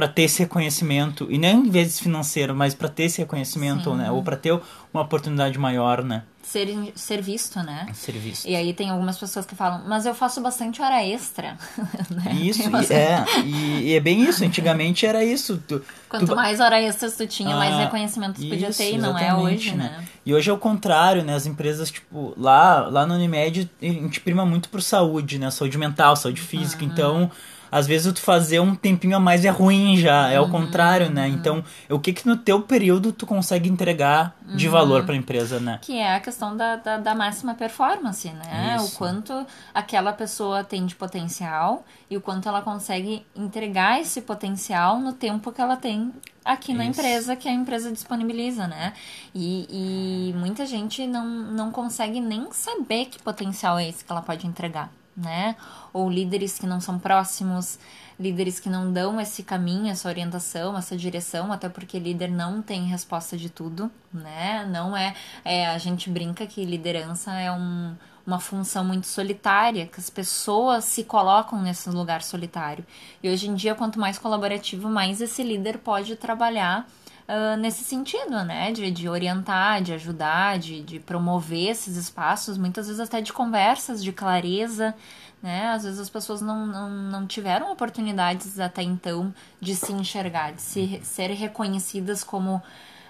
pra 0.00 0.08
ter 0.08 0.22
esse 0.22 0.38
reconhecimento 0.38 1.26
e 1.30 1.36
nem 1.36 1.56
em 1.58 1.68
vezes 1.70 2.00
financeiro, 2.00 2.54
mas 2.54 2.74
pra 2.74 2.88
ter 2.88 3.02
esse 3.02 3.18
reconhecimento, 3.18 3.90
Sim. 3.90 3.96
né? 3.98 4.10
Ou 4.10 4.22
pra 4.22 4.34
ter 4.34 4.58
uma 4.94 5.02
oportunidade 5.02 5.58
maior, 5.58 6.02
né? 6.02 6.22
Ser, 6.42 6.66
ser 6.94 7.20
visto, 7.20 7.62
né? 7.62 7.86
Serviço. 7.92 8.48
E 8.48 8.56
aí 8.56 8.72
tem 8.72 8.88
algumas 8.88 9.18
pessoas 9.18 9.44
que 9.44 9.54
falam, 9.54 9.82
mas 9.86 10.06
eu 10.06 10.14
faço 10.14 10.40
bastante 10.40 10.80
hora 10.80 11.04
extra. 11.04 11.58
né? 12.10 12.32
Isso, 12.32 12.60
Tem 12.60 12.68
umas- 12.68 12.88
e, 12.88 12.94
é, 12.94 13.24
e, 13.44 13.80
e 13.90 13.94
é 13.94 14.00
bem 14.00 14.22
isso. 14.24 14.42
Antigamente 14.42 15.04
era 15.04 15.22
isso. 15.22 15.62
Tu, 15.68 15.82
Quanto 16.08 16.26
tu- 16.26 16.34
mais 16.34 16.58
hora 16.60 16.80
extras 16.80 17.14
tu 17.14 17.26
tinha, 17.26 17.54
mais 17.54 17.74
Ah, 17.74 17.80
reconhecimento 17.80 18.40
tu 18.40 18.48
podia 18.48 18.72
ter, 18.72 18.94
e 18.94 18.98
não 18.98 19.18
é 19.18 19.34
hoje, 19.34 19.76
né? 19.76 20.02
E 20.24 20.32
hoje 20.34 20.48
é 20.48 20.52
o 20.52 20.58
contrário, 20.58 21.22
né? 21.22 21.34
As 21.34 21.44
empresas, 21.44 21.90
tipo, 21.90 22.32
lá, 22.38 22.88
lá 22.88 23.06
no 23.06 23.14
Unimed, 23.14 23.70
a 23.80 23.84
gente 23.84 24.18
prima 24.20 24.46
muito 24.46 24.70
por 24.70 24.80
saúde, 24.80 25.38
né? 25.38 25.50
Saúde 25.50 25.76
mental, 25.76 26.16
saúde 26.16 26.40
física. 26.40 26.84
Então, 26.84 27.30
às 27.70 27.86
vezes 27.86 28.12
tu 28.12 28.20
fazer 28.20 28.60
um 28.60 28.74
tempinho 28.74 29.16
a 29.16 29.20
mais 29.20 29.44
é 29.44 29.50
ruim 29.50 29.96
já, 29.96 30.28
é 30.30 30.40
o 30.40 30.44
Uhum, 30.44 30.50
contrário, 30.50 31.10
né? 31.10 31.28
Então, 31.28 31.62
o 31.88 31.98
que 31.98 32.12
que 32.12 32.26
no 32.26 32.36
teu 32.36 32.62
período 32.62 33.12
tu 33.12 33.26
consegue 33.26 33.68
entregar 33.68 34.36
de 34.54 34.66
Uhum. 34.66 34.72
valor 34.72 35.04
para 35.04 35.14
a 35.14 35.16
empresa, 35.16 35.60
né? 35.60 35.78
Que 35.82 35.98
é 35.98 36.14
a 36.16 36.20
questão 36.20 36.56
da, 36.56 36.76
da, 36.76 36.96
da 36.98 37.14
máxima 37.14 37.54
performance, 37.54 38.28
né? 38.30 38.76
Isso. 38.76 38.86
O 38.94 38.98
quanto 38.98 39.46
aquela 39.72 40.12
pessoa 40.12 40.64
tem 40.64 40.84
de 40.86 40.94
potencial 40.96 41.84
e 42.10 42.16
o 42.16 42.20
quanto 42.20 42.48
ela 42.48 42.60
consegue 42.62 43.24
entregar 43.36 44.00
esse 44.00 44.20
potencial 44.22 44.98
no 44.98 45.12
tempo 45.12 45.52
que 45.52 45.60
ela 45.60 45.76
tem 45.76 46.12
aqui 46.44 46.74
na 46.74 46.84
Isso. 46.84 47.00
empresa, 47.00 47.36
que 47.36 47.48
a 47.48 47.52
empresa 47.52 47.92
disponibiliza, 47.92 48.66
né? 48.66 48.92
E, 49.34 50.30
e 50.30 50.32
muita 50.36 50.66
gente 50.66 51.06
não, 51.06 51.24
não 51.26 51.70
consegue 51.70 52.20
nem 52.20 52.50
saber 52.50 53.06
que 53.06 53.22
potencial 53.22 53.78
é 53.78 53.88
esse 53.88 54.04
que 54.04 54.10
ela 54.10 54.22
pode 54.22 54.46
entregar, 54.46 54.90
né? 55.20 55.56
Ou 55.92 56.10
líderes 56.10 56.58
que 56.58 56.66
não 56.66 56.80
são 56.80 56.98
próximos, 56.98 57.78
líderes 58.18 58.60
que 58.60 58.68
não 58.68 58.92
dão 58.92 59.20
esse 59.20 59.42
caminho, 59.42 59.90
essa 59.90 60.08
orientação, 60.08 60.76
essa 60.76 60.96
direção, 60.96 61.52
até 61.52 61.68
porque 61.68 61.98
líder 61.98 62.30
não 62.30 62.60
tem 62.60 62.84
resposta 62.84 63.36
de 63.36 63.48
tudo, 63.48 63.90
né? 64.12 64.66
Não 64.70 64.96
é, 64.96 65.14
é 65.44 65.66
a 65.66 65.78
gente 65.78 66.10
brinca 66.10 66.46
que 66.46 66.64
liderança 66.64 67.32
é 67.32 67.50
um, 67.50 67.94
uma 68.26 68.38
função 68.38 68.84
muito 68.84 69.06
solitária, 69.06 69.86
que 69.86 69.98
as 69.98 70.10
pessoas 70.10 70.84
se 70.84 71.04
colocam 71.04 71.62
nesse 71.62 71.88
lugar 71.90 72.22
solitário. 72.22 72.84
E 73.22 73.30
hoje 73.30 73.48
em 73.48 73.54
dia, 73.54 73.74
quanto 73.74 73.98
mais 73.98 74.18
colaborativo, 74.18 74.88
mais 74.88 75.20
esse 75.20 75.42
líder 75.42 75.78
pode 75.78 76.14
trabalhar 76.16 76.86
ah, 77.32 77.56
nesse 77.56 77.84
sentido, 77.84 78.42
né? 78.44 78.72
De, 78.72 78.90
de 78.90 79.08
orientar, 79.08 79.80
de 79.82 79.92
ajudar, 79.92 80.58
de, 80.58 80.82
de 80.82 80.98
promover 80.98 81.70
esses 81.70 81.96
espaços, 81.96 82.58
muitas 82.58 82.88
vezes 82.88 83.00
até 83.00 83.20
de 83.20 83.32
conversas, 83.32 84.02
de 84.02 84.10
clareza, 84.10 84.92
né? 85.40 85.68
Às 85.68 85.84
vezes 85.84 86.00
as 86.00 86.10
pessoas 86.10 86.42
não, 86.42 86.66
não, 86.66 86.90
não 86.90 87.26
tiveram 87.28 87.70
oportunidades 87.70 88.58
até 88.58 88.82
então 88.82 89.32
de 89.60 89.76
se 89.76 89.92
enxergar, 89.92 90.54
de 90.54 90.60
se, 90.60 91.00
ser 91.04 91.30
reconhecidas 91.30 92.24
como 92.24 92.60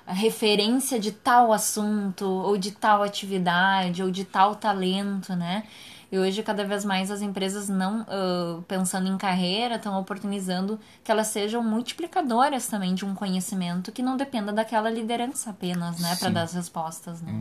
referência 0.06 1.00
de 1.00 1.12
tal 1.12 1.50
assunto, 1.50 2.26
ou 2.26 2.58
de 2.58 2.72
tal 2.72 3.02
atividade, 3.02 4.02
ou 4.02 4.10
de 4.10 4.24
tal 4.26 4.54
talento, 4.54 5.34
né? 5.34 5.64
E 6.12 6.18
hoje, 6.18 6.42
cada 6.42 6.64
vez 6.64 6.84
mais, 6.84 7.10
as 7.10 7.22
empresas 7.22 7.68
não 7.68 8.04
ah, 8.08 8.60
pensando 8.66 9.08
em 9.08 9.16
carreira, 9.16 9.76
estão 9.76 9.98
oportunizando 9.98 10.78
que 11.04 11.10
elas 11.10 11.28
sejam 11.28 11.62
multiplicadoras 11.62 12.66
também 12.66 12.94
de 12.94 13.04
um 13.04 13.14
conhecimento 13.14 13.92
que 13.92 14.02
não 14.02 14.16
dependa 14.16 14.52
daquela 14.52 14.90
liderança 14.90 15.50
apenas, 15.50 16.00
né? 16.00 16.16
Para 16.16 16.30
dar 16.30 16.42
as 16.42 16.52
respostas, 16.52 17.22
né? 17.22 17.32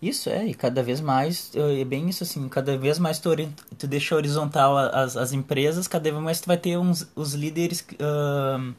Isso 0.00 0.30
é, 0.30 0.46
e 0.46 0.54
cada 0.54 0.80
vez 0.80 1.00
mais, 1.00 1.50
é 1.56 1.84
bem 1.84 2.08
isso 2.08 2.22
assim, 2.22 2.48
cada 2.48 2.78
vez 2.78 3.00
mais 3.00 3.18
tu, 3.18 3.30
tu 3.76 3.86
deixa 3.88 4.14
horizontal 4.14 4.78
as, 4.78 5.16
as 5.16 5.32
empresas, 5.32 5.88
cada 5.88 6.08
vez 6.08 6.22
mais 6.22 6.40
tu 6.40 6.46
vai 6.46 6.56
ter 6.56 6.78
uns, 6.78 7.10
os 7.16 7.34
líderes, 7.34 7.84
ahn, 7.98 8.74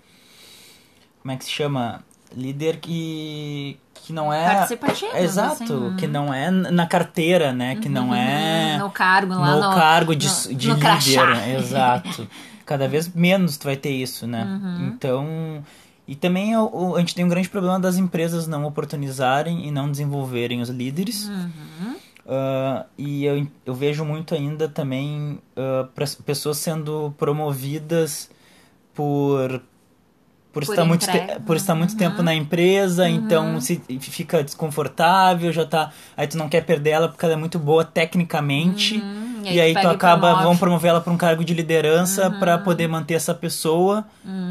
como 1.22 1.32
é 1.34 1.36
que 1.36 1.44
se 1.44 1.52
chama? 1.52 2.02
Líder 2.36 2.78
que, 2.78 3.78
que 3.96 4.14
não 4.14 4.32
é... 4.32 4.46
Participativos, 4.56 5.16
Exato, 5.16 5.64
assim, 5.64 5.96
que 5.98 6.08
não 6.08 6.34
é 6.34 6.52
na 6.52 6.86
carteira, 6.86 7.52
né? 7.52 7.76
Que 7.78 7.90
não 7.90 8.14
é 8.14 8.78
No 8.78 8.90
cargo, 8.92 9.34
lá 9.34 9.56
no, 9.56 9.70
no, 9.70 9.76
cargo 9.76 10.16
de, 10.16 10.28
no- 10.28 10.56
de 10.56 10.68
no 10.68 10.74
líder. 10.76 10.86
crachá. 10.86 11.48
Exato. 11.50 12.28
Cada 12.66 12.88
vez 12.88 13.12
menos 13.14 13.58
tu 13.58 13.64
vai 13.66 13.76
ter 13.76 13.90
isso, 13.92 14.28
né? 14.28 14.44
Uhum. 14.46 14.88
Então... 14.88 15.64
E 16.08 16.16
também 16.16 16.56
o- 16.58 16.96
a 16.96 17.00
gente 17.00 17.14
tem 17.14 17.24
um 17.24 17.30
grande 17.30 17.50
problema 17.50 17.80
das 17.80 17.98
empresas 17.98 18.48
não 18.48 18.66
oportunizarem 18.66 19.68
e 19.68 19.72
não 19.72 19.90
desenvolverem 19.92 20.60
os 20.62 20.70
líderes. 20.70 21.28
Uhum. 21.30 21.96
Ah, 22.28 22.86
e 22.98 23.26
eu, 23.26 23.48
eu 23.66 23.74
vejo 23.76 24.04
muito 24.06 24.34
ainda 24.36 24.68
também 24.70 25.40
pras- 25.96 26.16
pessoas 26.16 26.58
sendo 26.58 27.14
promovidas 27.18 28.30
por 28.94 29.62
por, 30.52 30.66
Por 30.66 30.72
estar 30.72 30.84
muito 30.86 31.08
por 31.46 31.56
estar 31.56 31.76
muito 31.76 31.96
tempo 31.96 32.24
na 32.24 32.34
empresa, 32.34 33.08
então 33.08 33.62
se 33.62 33.80
fica 34.00 34.44
desconfortável, 34.44 35.52
já 35.54 35.64
tá, 35.66 35.92
aí 36.18 36.26
tu 36.28 36.38
não 36.38 36.50
quer 36.50 36.62
perder 36.62 36.90
ela 36.92 37.08
porque 37.08 37.24
ela 37.24 37.36
é 37.36 37.38
muito 37.38 37.60
boa 37.60 37.84
tecnicamente. 37.86 38.98
Uhum. 38.98 39.30
E 39.46 39.60
aí, 39.62 39.72
tu 39.72 39.76
pega 39.76 39.90
e 39.90 39.96
acaba, 39.96 40.28
promove. 40.28 40.44
vão 40.44 40.58
promover 40.58 40.90
ela 40.90 41.02
para 41.02 41.14
um 41.14 41.18
cargo 41.18 41.46
de 41.46 41.54
liderança 41.54 42.30
pra 42.30 42.58
poder 42.58 42.88
manter 42.88 43.14
essa 43.14 43.34
pessoa. 43.34 44.04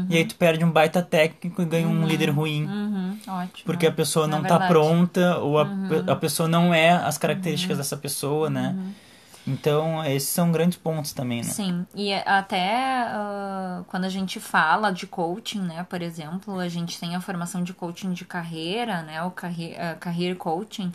E 0.09 0.17
aí 0.17 0.25
tu 0.25 0.35
perde 0.35 0.65
um 0.65 0.71
baita 0.71 1.01
técnico 1.01 1.61
e 1.61 1.65
ganha 1.65 1.87
um 1.87 2.07
líder 2.07 2.29
ruim. 2.29 2.65
Uhum. 2.65 3.17
Ótimo. 3.27 3.65
Porque 3.65 3.85
a 3.85 3.91
pessoa 3.91 4.25
É 4.25 4.29
não 4.29 4.41
tá 4.41 4.57
verdade. 4.57 4.67
pronta, 4.67 5.37
ou 5.37 5.59
a, 5.59 5.67
a 6.07 6.15
pessoa 6.15 6.49
não 6.49 6.73
é 6.73 6.89
as 6.89 7.17
características 7.17 7.77
dessa 7.77 7.95
pessoa, 7.97 8.49
né? 8.49 8.75
Então, 9.47 10.03
esses 10.05 10.29
são 10.29 10.51
grandes 10.51 10.77
pontos 10.77 11.11
também, 11.13 11.39
né? 11.39 11.49
Sim, 11.49 11.85
e 11.95 12.13
até 12.13 13.03
ah, 13.07 13.83
quando 13.87 14.05
a 14.05 14.09
gente 14.09 14.39
fala 14.39 14.91
de 14.91 15.07
coaching, 15.07 15.61
né, 15.61 15.85
por 15.89 16.01
exemplo, 16.01 16.59
a 16.59 16.67
gente 16.67 16.99
tem 16.99 17.15
a 17.15 17.21
formação 17.21 17.63
de 17.63 17.73
coaching 17.73 18.13
de 18.13 18.25
carreira, 18.25 19.01
né, 19.01 19.23
o 19.23 19.31
career, 19.31 19.77
ah, 19.79 19.95
career 19.95 20.35
coaching, 20.35 20.91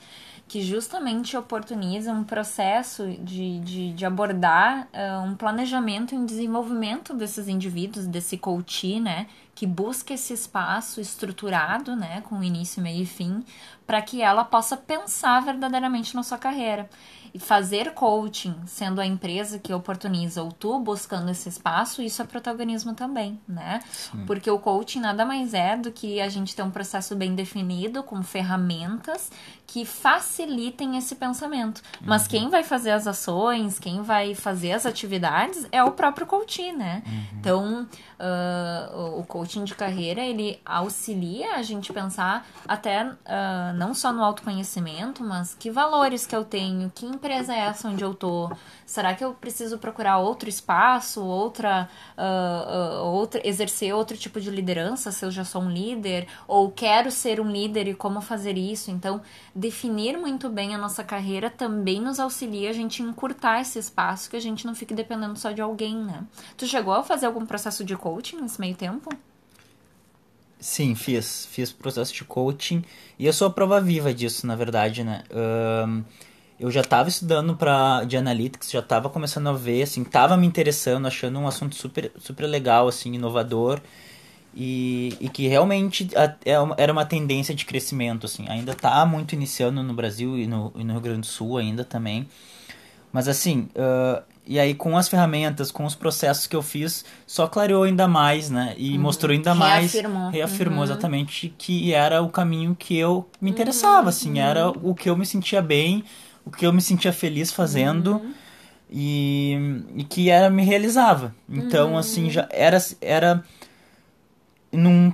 que 0.46 0.60
justamente 0.62 1.36
oportuniza 1.36 2.12
um 2.12 2.22
processo 2.22 3.08
de, 3.20 3.58
de, 3.60 3.92
de 3.92 4.06
abordar 4.06 4.88
ah, 4.92 5.20
um 5.26 5.34
planejamento 5.34 6.14
e 6.14 6.24
desenvolvimento 6.24 7.14
desses 7.14 7.48
indivíduos, 7.48 8.06
desse 8.06 8.36
coach, 8.36 9.00
né, 9.00 9.26
que 9.54 9.66
busca 9.66 10.14
esse 10.14 10.32
espaço 10.32 11.00
estruturado, 11.00 11.96
né, 11.96 12.22
com 12.28 12.42
início, 12.42 12.82
meio 12.82 13.02
e 13.02 13.06
fim, 13.06 13.44
para 13.86 14.02
que 14.02 14.20
ela 14.22 14.44
possa 14.44 14.76
pensar 14.76 15.40
verdadeiramente 15.42 16.14
na 16.14 16.22
sua 16.22 16.38
carreira. 16.38 16.88
E 17.34 17.38
fazer 17.40 17.92
coaching, 17.94 18.54
sendo 18.64 19.00
a 19.00 19.06
empresa 19.06 19.58
que 19.58 19.74
oportuniza 19.74 20.40
ou 20.40 20.52
tu 20.52 20.78
buscando 20.78 21.28
esse 21.32 21.48
espaço, 21.48 22.00
isso 22.00 22.22
é 22.22 22.24
protagonismo 22.24 22.94
também, 22.94 23.40
né? 23.48 23.80
Porque 24.24 24.48
o 24.48 24.56
coaching 24.58 25.00
nada 25.00 25.26
mais 25.26 25.52
é 25.52 25.76
do 25.76 25.90
que 25.90 26.20
a 26.20 26.28
gente 26.28 26.54
ter 26.54 26.62
um 26.62 26.70
processo 26.70 27.16
bem 27.16 27.34
definido, 27.34 28.04
com 28.04 28.22
ferramentas 28.22 29.32
que 29.66 29.84
facilitem 29.84 30.96
esse 30.96 31.14
pensamento. 31.14 31.82
Mas 32.00 32.26
quem 32.26 32.48
vai 32.48 32.62
fazer 32.62 32.90
as 32.90 33.06
ações, 33.06 33.78
quem 33.78 34.02
vai 34.02 34.34
fazer 34.34 34.72
as 34.72 34.86
atividades 34.86 35.66
é 35.72 35.82
o 35.82 35.92
próprio 35.92 36.26
coaching, 36.26 36.72
né? 36.72 37.02
Então, 37.38 37.86
ah, 38.18 38.90
o 39.16 39.24
coaching 39.24 39.64
de 39.64 39.74
carreira, 39.74 40.20
ele 40.22 40.60
auxilia 40.64 41.56
a 41.56 41.62
gente 41.62 41.92
pensar 41.92 42.46
até 42.66 43.10
ah, 43.24 43.72
não 43.76 43.92
só 43.92 44.12
no 44.12 44.22
autoconhecimento, 44.22 45.24
mas 45.24 45.54
que 45.54 45.70
valores 45.70 46.26
que 46.26 46.34
eu 46.34 46.44
tenho, 46.44 46.90
que 46.94 47.06
empresa 47.06 47.52
é 47.52 47.58
essa 47.58 47.88
onde 47.88 48.04
eu 48.04 48.14
tô, 48.14 48.50
será 48.86 49.14
que 49.14 49.24
eu 49.24 49.34
preciso 49.34 49.78
procurar 49.78 50.18
outro 50.18 50.48
espaço, 50.48 51.22
outra, 51.22 51.88
ah, 52.16 53.00
outra 53.02 53.46
exercer 53.46 53.94
outro 53.94 54.16
tipo 54.16 54.40
de 54.40 54.50
liderança, 54.50 55.10
se 55.10 55.24
eu 55.24 55.30
já 55.30 55.44
sou 55.44 55.62
um 55.62 55.70
líder, 55.70 56.26
ou 56.46 56.70
quero 56.70 57.10
ser 57.10 57.40
um 57.40 57.50
líder 57.50 57.88
e 57.88 57.94
como 57.94 58.20
fazer 58.20 58.56
isso, 58.56 58.90
então 58.90 59.20
definir 59.54 60.18
muito 60.18 60.48
bem 60.48 60.74
a 60.74 60.78
nossa 60.78 61.04
carreira 61.04 61.48
também 61.48 62.00
nos 62.00 62.18
auxilia 62.18 62.70
a 62.70 62.72
gente 62.72 63.02
encurtar 63.02 63.60
esse 63.60 63.78
espaço, 63.78 64.28
que 64.28 64.36
a 64.36 64.40
gente 64.40 64.66
não 64.66 64.74
fique 64.74 64.94
dependendo 64.94 65.38
só 65.38 65.52
de 65.52 65.62
alguém, 65.62 65.96
né? 65.96 66.24
Tu 66.56 66.66
chegou 66.66 66.92
a 66.92 67.04
fazer 67.04 67.26
algum 67.26 67.46
processo 67.46 67.84
de 67.84 67.96
coaching 67.96 68.40
nesse 68.40 68.60
meio 68.60 68.74
tempo? 68.74 69.10
Sim, 70.58 70.94
fiz. 70.94 71.46
Fiz 71.50 71.70
processo 71.70 72.12
de 72.12 72.24
coaching. 72.24 72.82
E 73.18 73.26
eu 73.26 73.32
sou 73.32 73.46
a 73.46 73.50
prova 73.50 73.80
viva 73.80 74.12
disso, 74.12 74.46
na 74.46 74.56
verdade, 74.56 75.04
né? 75.04 75.22
Ahn, 75.30 76.02
eu 76.58 76.70
já 76.70 76.80
estava 76.80 77.08
estudando 77.08 77.54
pra, 77.54 78.04
de 78.04 78.16
analytics, 78.16 78.70
já 78.70 78.78
estava 78.78 79.10
começando 79.10 79.48
a 79.48 79.52
ver, 79.52 79.82
assim, 79.82 80.02
estava 80.02 80.36
me 80.36 80.46
interessando, 80.46 81.06
achando 81.06 81.38
um 81.38 81.46
assunto 81.46 81.74
super, 81.74 82.10
super 82.18 82.46
legal, 82.46 82.88
assim, 82.88 83.12
inovador. 83.12 83.80
E, 84.56 85.16
e 85.20 85.28
que 85.28 85.48
realmente 85.48 86.08
é 86.14 86.34
era 86.76 86.92
uma 86.92 87.04
tendência 87.04 87.54
de 87.54 87.64
crescimento, 87.64 88.26
assim. 88.26 88.44
Ainda 88.48 88.72
está 88.72 89.04
muito 89.04 89.34
iniciando 89.34 89.82
no 89.82 89.92
Brasil 89.94 90.38
e 90.38 90.46
no, 90.46 90.72
e 90.76 90.84
no 90.84 90.92
Rio 90.92 91.02
Grande 91.02 91.20
do 91.22 91.26
Sul 91.26 91.56
ainda 91.58 91.82
também. 91.84 92.28
Mas 93.12 93.26
assim, 93.28 93.68
ah, 93.76 94.22
e 94.46 94.58
aí 94.58 94.74
com 94.74 94.96
as 94.96 95.08
ferramentas, 95.08 95.70
com 95.72 95.84
os 95.84 95.94
processos 95.94 96.46
que 96.46 96.54
eu 96.54 96.62
fiz, 96.62 97.04
só 97.26 97.46
clareou 97.48 97.82
ainda 97.84 98.06
mais, 98.06 98.50
né? 98.50 98.74
E 98.76 98.96
mostrou 98.98 99.32
ainda 99.32 99.54
mais, 99.54 99.92
Reafirmou. 99.92 100.30
reafirmou 100.30 100.78
Uhum. 100.78 100.84
exatamente 100.84 101.54
que 101.58 101.92
era 101.92 102.22
o 102.22 102.28
caminho 102.28 102.76
que 102.78 102.96
eu 102.96 103.28
me 103.40 103.50
interessava, 103.50 104.10
assim, 104.10 104.38
era 104.38 104.68
o 104.68 104.94
que 104.94 105.08
eu 105.10 105.16
me 105.16 105.24
sentia 105.26 105.62
bem, 105.62 106.04
o 106.44 106.50
que 106.50 106.64
eu 106.66 106.72
me 106.72 106.80
sentia 106.82 107.12
feliz 107.12 107.50
fazendo 107.50 108.20
e, 108.90 109.56
e 109.96 110.04
que 110.04 110.28
era 110.30 110.50
me 110.50 110.62
realizava. 110.64 111.34
Então, 111.48 111.96
assim, 111.96 112.30
já 112.30 112.46
era 112.50 112.78
era 113.00 113.42
num 114.74 115.12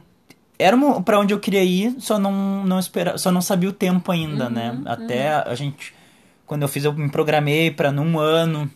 era 0.58 0.76
para 1.02 1.18
onde 1.18 1.32
eu 1.32 1.40
queria 1.40 1.64
ir, 1.64 1.96
só 1.98 2.18
não 2.18 2.64
não 2.64 2.78
espera, 2.78 3.16
só 3.16 3.32
não 3.32 3.40
sabia 3.40 3.68
o 3.68 3.72
tempo 3.72 4.12
ainda, 4.12 4.50
né? 4.50 4.78
Até 4.84 5.28
a 5.34 5.54
gente 5.54 5.94
quando 6.46 6.62
eu 6.62 6.68
fiz 6.68 6.84
eu 6.84 6.92
me 6.92 7.08
programei 7.08 7.70
para 7.70 7.90
num 7.90 8.18
ano 8.18 8.70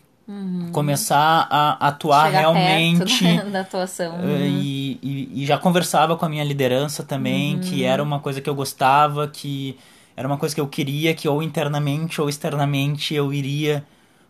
começar 0.72 1.46
a 1.50 1.88
atuar 1.88 2.26
Chegar 2.26 2.38
realmente 2.40 3.24
da, 3.36 3.44
da 3.44 3.60
atuação. 3.60 4.14
eh, 4.22 4.48
e, 4.48 4.98
e, 5.02 5.42
e 5.42 5.46
já 5.46 5.58
conversava 5.58 6.16
com 6.16 6.24
a 6.24 6.28
minha 6.28 6.44
liderança 6.44 7.02
também, 7.02 7.58
que 7.58 7.84
era 7.84 8.02
uma 8.02 8.20
coisa 8.20 8.40
que 8.40 8.48
eu 8.48 8.54
gostava, 8.54 9.28
que 9.28 9.76
era 10.16 10.26
uma 10.26 10.38
coisa 10.38 10.54
que 10.54 10.60
eu 10.60 10.66
queria, 10.66 11.14
que 11.14 11.28
ou 11.28 11.42
internamente 11.42 12.20
ou 12.20 12.28
externamente 12.28 13.14
eu 13.14 13.32
iria 13.32 13.84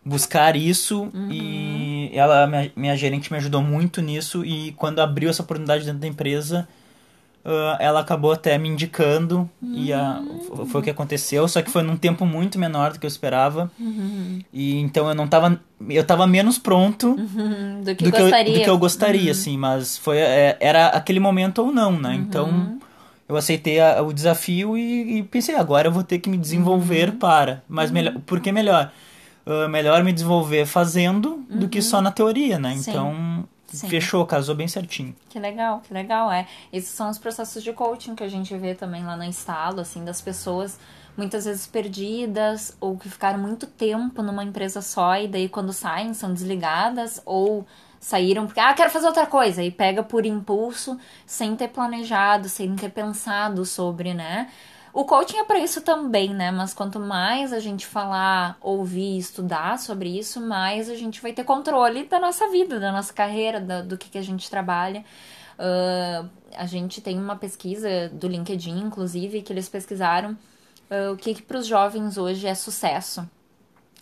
buscar 0.05 0.55
isso 0.55 1.09
e 1.29 2.11
ela, 2.13 2.45
minha, 2.47 2.71
minha 2.75 2.95
gerente 2.95 3.31
me 3.31 3.37
ajudou 3.39 3.61
muito 3.61 4.01
nisso 4.01 4.45
e 4.45 4.71
quando 4.73 4.99
abriu 4.99 5.29
essa 5.29 5.41
oportunidade 5.41 5.83
dentro 5.83 5.99
da 5.99 6.07
empresa, 6.07 6.67
uh, 7.43 7.75
ela 7.79 8.01
acabou 8.01 8.31
até 8.31 8.57
me 8.57 8.69
indicando 8.69 9.49
e 9.73 9.91
a, 9.91 10.21
foi 10.67 10.81
o 10.81 10.83
que 10.83 10.89
aconteceu, 10.91 11.47
só 11.47 11.61
que 11.61 11.71
foi 11.71 11.81
num 11.81 11.97
tempo 11.97 12.25
muito 12.25 12.59
menor 12.59 12.93
do 12.93 12.99
que 12.99 13.05
eu 13.05 13.09
esperava. 13.09 13.71
E 14.53 14.79
então 14.79 15.09
eu 15.09 15.15
não 15.15 15.27
tava 15.27 15.59
eu 15.89 16.03
tava 16.05 16.25
menos 16.27 16.57
pronto 16.57 17.19
Uhum, 17.19 17.81
do 17.83 17.95
que 17.95 18.03
do 18.03 18.11
que, 18.11 18.17
eu, 18.17 18.25
gostaria. 18.25 18.53
do 18.53 18.61
que 18.61 18.69
eu 18.69 18.77
gostaria, 18.77 19.31
assim, 19.31 19.57
mas 19.57 19.97
foi 19.97 20.17
é, 20.19 20.55
era 20.59 20.87
aquele 20.89 21.19
momento 21.19 21.59
ou 21.63 21.71
não, 21.71 21.91
né? 21.99 22.15
Então 22.15 22.77
eu 23.27 23.35
aceitei 23.35 23.79
a- 23.79 24.01
o 24.03 24.13
desafio 24.13 24.77
e, 24.77 25.17
e 25.17 25.23
pensei, 25.23 25.55
agora 25.55 25.87
eu 25.87 25.91
vou 25.91 26.03
ter 26.03 26.19
que 26.19 26.29
me 26.29 26.37
desenvolver 26.37 27.13
para. 27.13 27.63
Mas 27.67 27.89
melhor, 27.91 28.13
por 28.25 28.39
que 28.39 28.51
melhor? 28.51 28.91
Ah, 29.45 29.67
melhor 29.67 30.03
me 30.03 30.11
desenvolver 30.11 30.65
fazendo 30.65 31.45
do 31.49 31.69
que 31.69 31.81
só 31.81 32.01
na 32.01 32.11
teoria, 32.11 32.57
né? 32.57 32.75
Sim. 32.77 32.89
Então 32.89 33.47
Sim. 33.67 33.89
fechou, 33.89 34.25
casou 34.25 34.55
bem 34.55 34.67
certinho. 34.67 35.15
Que 35.29 35.37
legal, 35.37 35.81
que 35.85 35.93
legal, 35.93 36.31
é. 36.31 36.47
Esses 36.73 36.89
são 36.89 37.09
os 37.09 37.17
processos 37.17 37.63
de 37.63 37.71
coaching 37.71 38.15
que 38.15 38.23
a 38.23 38.27
gente 38.27 38.55
vê 38.57 38.73
também 38.73 39.03
lá 39.03 39.15
no 39.15 39.23
estalo, 39.23 39.81
assim, 39.81 40.03
das 40.03 40.21
pessoas 40.21 40.79
muitas 41.15 41.45
vezes 41.45 41.65
perdidas 41.65 42.75
ou 42.79 42.97
que 42.97 43.09
ficaram 43.09 43.39
muito 43.39 43.67
tempo 43.67 44.21
numa 44.21 44.43
empresa 44.43 44.81
só 44.81 45.17
e 45.17 45.27
daí 45.29 45.47
quando 45.47 45.71
saem 45.71 46.13
são 46.13 46.33
desligadas 46.33 47.21
ou 47.25 47.65
saíram 48.01 48.45
porque, 48.45 48.59
ah, 48.59 48.73
quero 48.73 48.89
fazer 48.89 49.07
outra 49.07 49.25
coisa 49.25 49.63
e 49.63 49.71
pega 49.71 50.03
por 50.03 50.25
impulso 50.25 50.99
sem 51.25 51.55
ter 51.55 51.69
planejado, 51.69 52.49
sem 52.49 52.75
ter 52.75 52.89
pensado 52.89 53.65
sobre, 53.65 54.13
né? 54.13 54.49
O 54.95 55.03
coaching 55.03 55.39
é 55.39 55.43
para 55.43 55.59
isso 55.59 55.81
também, 55.81 56.33
né? 56.33 56.51
Mas 56.51 56.73
quanto 56.73 57.01
mais 57.01 57.51
a 57.51 57.59
gente 57.59 57.85
falar, 57.85 58.57
ouvir, 58.61 59.17
estudar 59.17 59.77
sobre 59.77 60.17
isso, 60.17 60.39
mais 60.39 60.89
a 60.89 60.95
gente 60.95 61.21
vai 61.21 61.33
ter 61.33 61.43
controle 61.43 62.05
da 62.05 62.17
nossa 62.17 62.49
vida, 62.49 62.79
da 62.79 62.93
nossa 62.93 63.11
carreira, 63.11 63.59
do 63.59 63.97
que, 63.97 64.09
que 64.09 64.17
a 64.17 64.21
gente 64.21 64.49
trabalha. 64.49 65.03
Ah, 65.59 66.25
a 66.55 66.65
gente 66.65 67.01
tem 67.01 67.19
uma 67.19 67.35
pesquisa 67.35 68.07
do 68.13 68.25
LinkedIn, 68.29 68.79
inclusive, 68.79 69.41
que 69.41 69.51
eles 69.51 69.67
pesquisaram 69.67 70.37
ah, 70.89 71.11
o 71.11 71.17
que, 71.17 71.33
que 71.33 71.41
para 71.41 71.57
os 71.57 71.67
jovens 71.67 72.17
hoje 72.17 72.47
é 72.47 72.55
sucesso. 72.55 73.29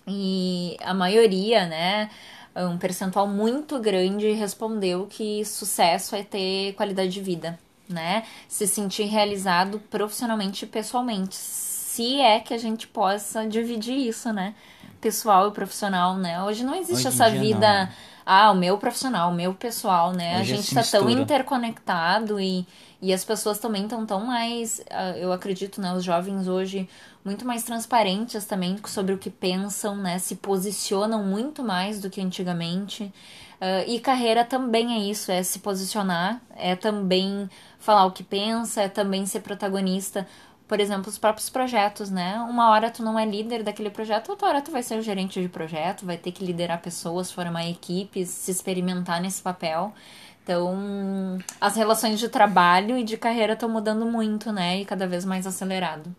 E 0.08 0.78
a 0.80 0.94
maioria, 0.94 1.66
né, 1.66 2.12
um 2.56 2.78
percentual 2.78 3.28
muito 3.28 3.80
grande 3.80 4.32
respondeu 4.34 5.08
que 5.08 5.44
sucesso 5.44 6.16
é 6.16 6.24
ter 6.24 6.74
qualidade 6.76 7.10
de 7.10 7.22
vida, 7.22 7.60
né? 7.88 8.24
Se 8.48 8.68
sentir 8.68 9.04
realizado 9.06 9.80
profissionalmente 9.90 10.66
e 10.66 10.68
pessoalmente. 10.68 11.36
Se 11.36 12.20
é 12.22 12.40
que 12.40 12.54
a 12.54 12.58
gente 12.58 12.88
possa 12.88 13.48
dividir 13.48 13.96
isso, 13.96 14.32
né? 14.34 14.56
Pessoal 15.00 15.50
e 15.50 15.52
profissional, 15.52 16.16
né? 16.18 16.42
Hoje 16.44 16.64
não 16.64 16.76
existe 16.76 17.08
Hoje 17.08 17.08
essa 17.08 17.30
vida, 17.30 17.86
não, 17.86 17.90
ah, 18.26 18.52
o 18.52 18.56
meu 18.56 18.78
profissional, 18.78 19.32
o 19.32 19.34
meu 19.36 19.54
pessoal, 19.54 20.12
né? 20.14 20.38
a 20.38 20.42
Hoje 20.42 20.56
gente 20.56 20.68
se 20.68 20.76
tá 20.76 20.84
tão 20.84 21.04
mistura. 21.06 21.24
interconectado 21.24 22.40
e, 22.40 22.66
e 23.02 23.14
as 23.14 23.24
pessoas 23.24 23.60
também 23.60 23.84
estão 23.84 24.06
tão 24.06 24.26
mais, 24.26 24.82
ah, 24.90 25.12
eu 25.18 25.32
acredito, 25.34 25.82
né? 25.82 25.94
Os 25.94 26.04
jovens 26.04 26.48
hoje 26.48 26.90
muito 27.24 27.46
mais 27.46 27.64
transparentes 27.64 28.46
também 28.46 28.78
sobre 28.86 29.14
o 29.14 29.18
que 29.18 29.30
pensam, 29.30 29.96
né? 29.96 30.18
Se 30.20 30.36
posicionam 30.38 31.24
muito 31.24 31.64
mais 31.64 32.00
do 32.02 32.10
que 32.10 32.22
antigamente. 32.22 33.14
Ah, 33.62 33.84
e 33.88 34.00
carreira 34.00 34.44
também 34.44 34.94
é 34.94 35.00
isso, 35.10 35.32
é 35.32 35.42
se 35.44 35.60
posicionar, 35.60 36.42
é 36.56 36.76
também 36.76 37.50
falar 37.84 38.06
o 38.06 38.12
que 38.12 38.24
pensa, 38.24 38.82
é 38.84 38.88
também 38.88 39.26
ser 39.26 39.42
protagonista. 39.42 40.26
Por 40.68 40.80
exemplo, 40.80 41.10
os 41.10 41.18
próprios 41.18 41.50
projetos, 41.50 42.10
né? 42.10 42.40
Uma 42.50 42.70
hora 42.72 42.90
tu 42.90 43.04
não 43.04 43.20
é 43.20 43.26
líder 43.26 43.62
daquele 43.62 43.90
projeto, 43.90 44.30
outra 44.30 44.48
hora 44.48 44.62
tu 44.62 44.72
vai 44.72 44.82
ser 44.82 44.98
o 44.98 45.02
gerente 45.02 45.42
de 45.42 45.50
projeto, 45.50 46.06
vai 46.06 46.18
ter 46.18 46.32
que 46.32 46.46
liderar 46.46 46.82
pessoas, 46.82 47.32
formar 47.32 47.70
equipes, 47.70 48.30
se 48.30 48.50
experimentar 48.50 49.22
nesse 49.22 49.42
papel. 49.42 49.94
Então, 50.42 51.38
as 51.60 51.76
relações 51.76 52.20
de 52.20 52.30
trabalho 52.30 52.98
e 52.98 53.04
de 53.04 53.18
carreira 53.18 53.54
estão 53.54 53.70
mudando 53.70 54.06
muito, 54.06 54.52
né? 54.52 54.80
E 54.80 54.86
cada 54.86 55.06
vez 55.06 55.26
mais 55.26 55.46
acelerado. 55.46 56.14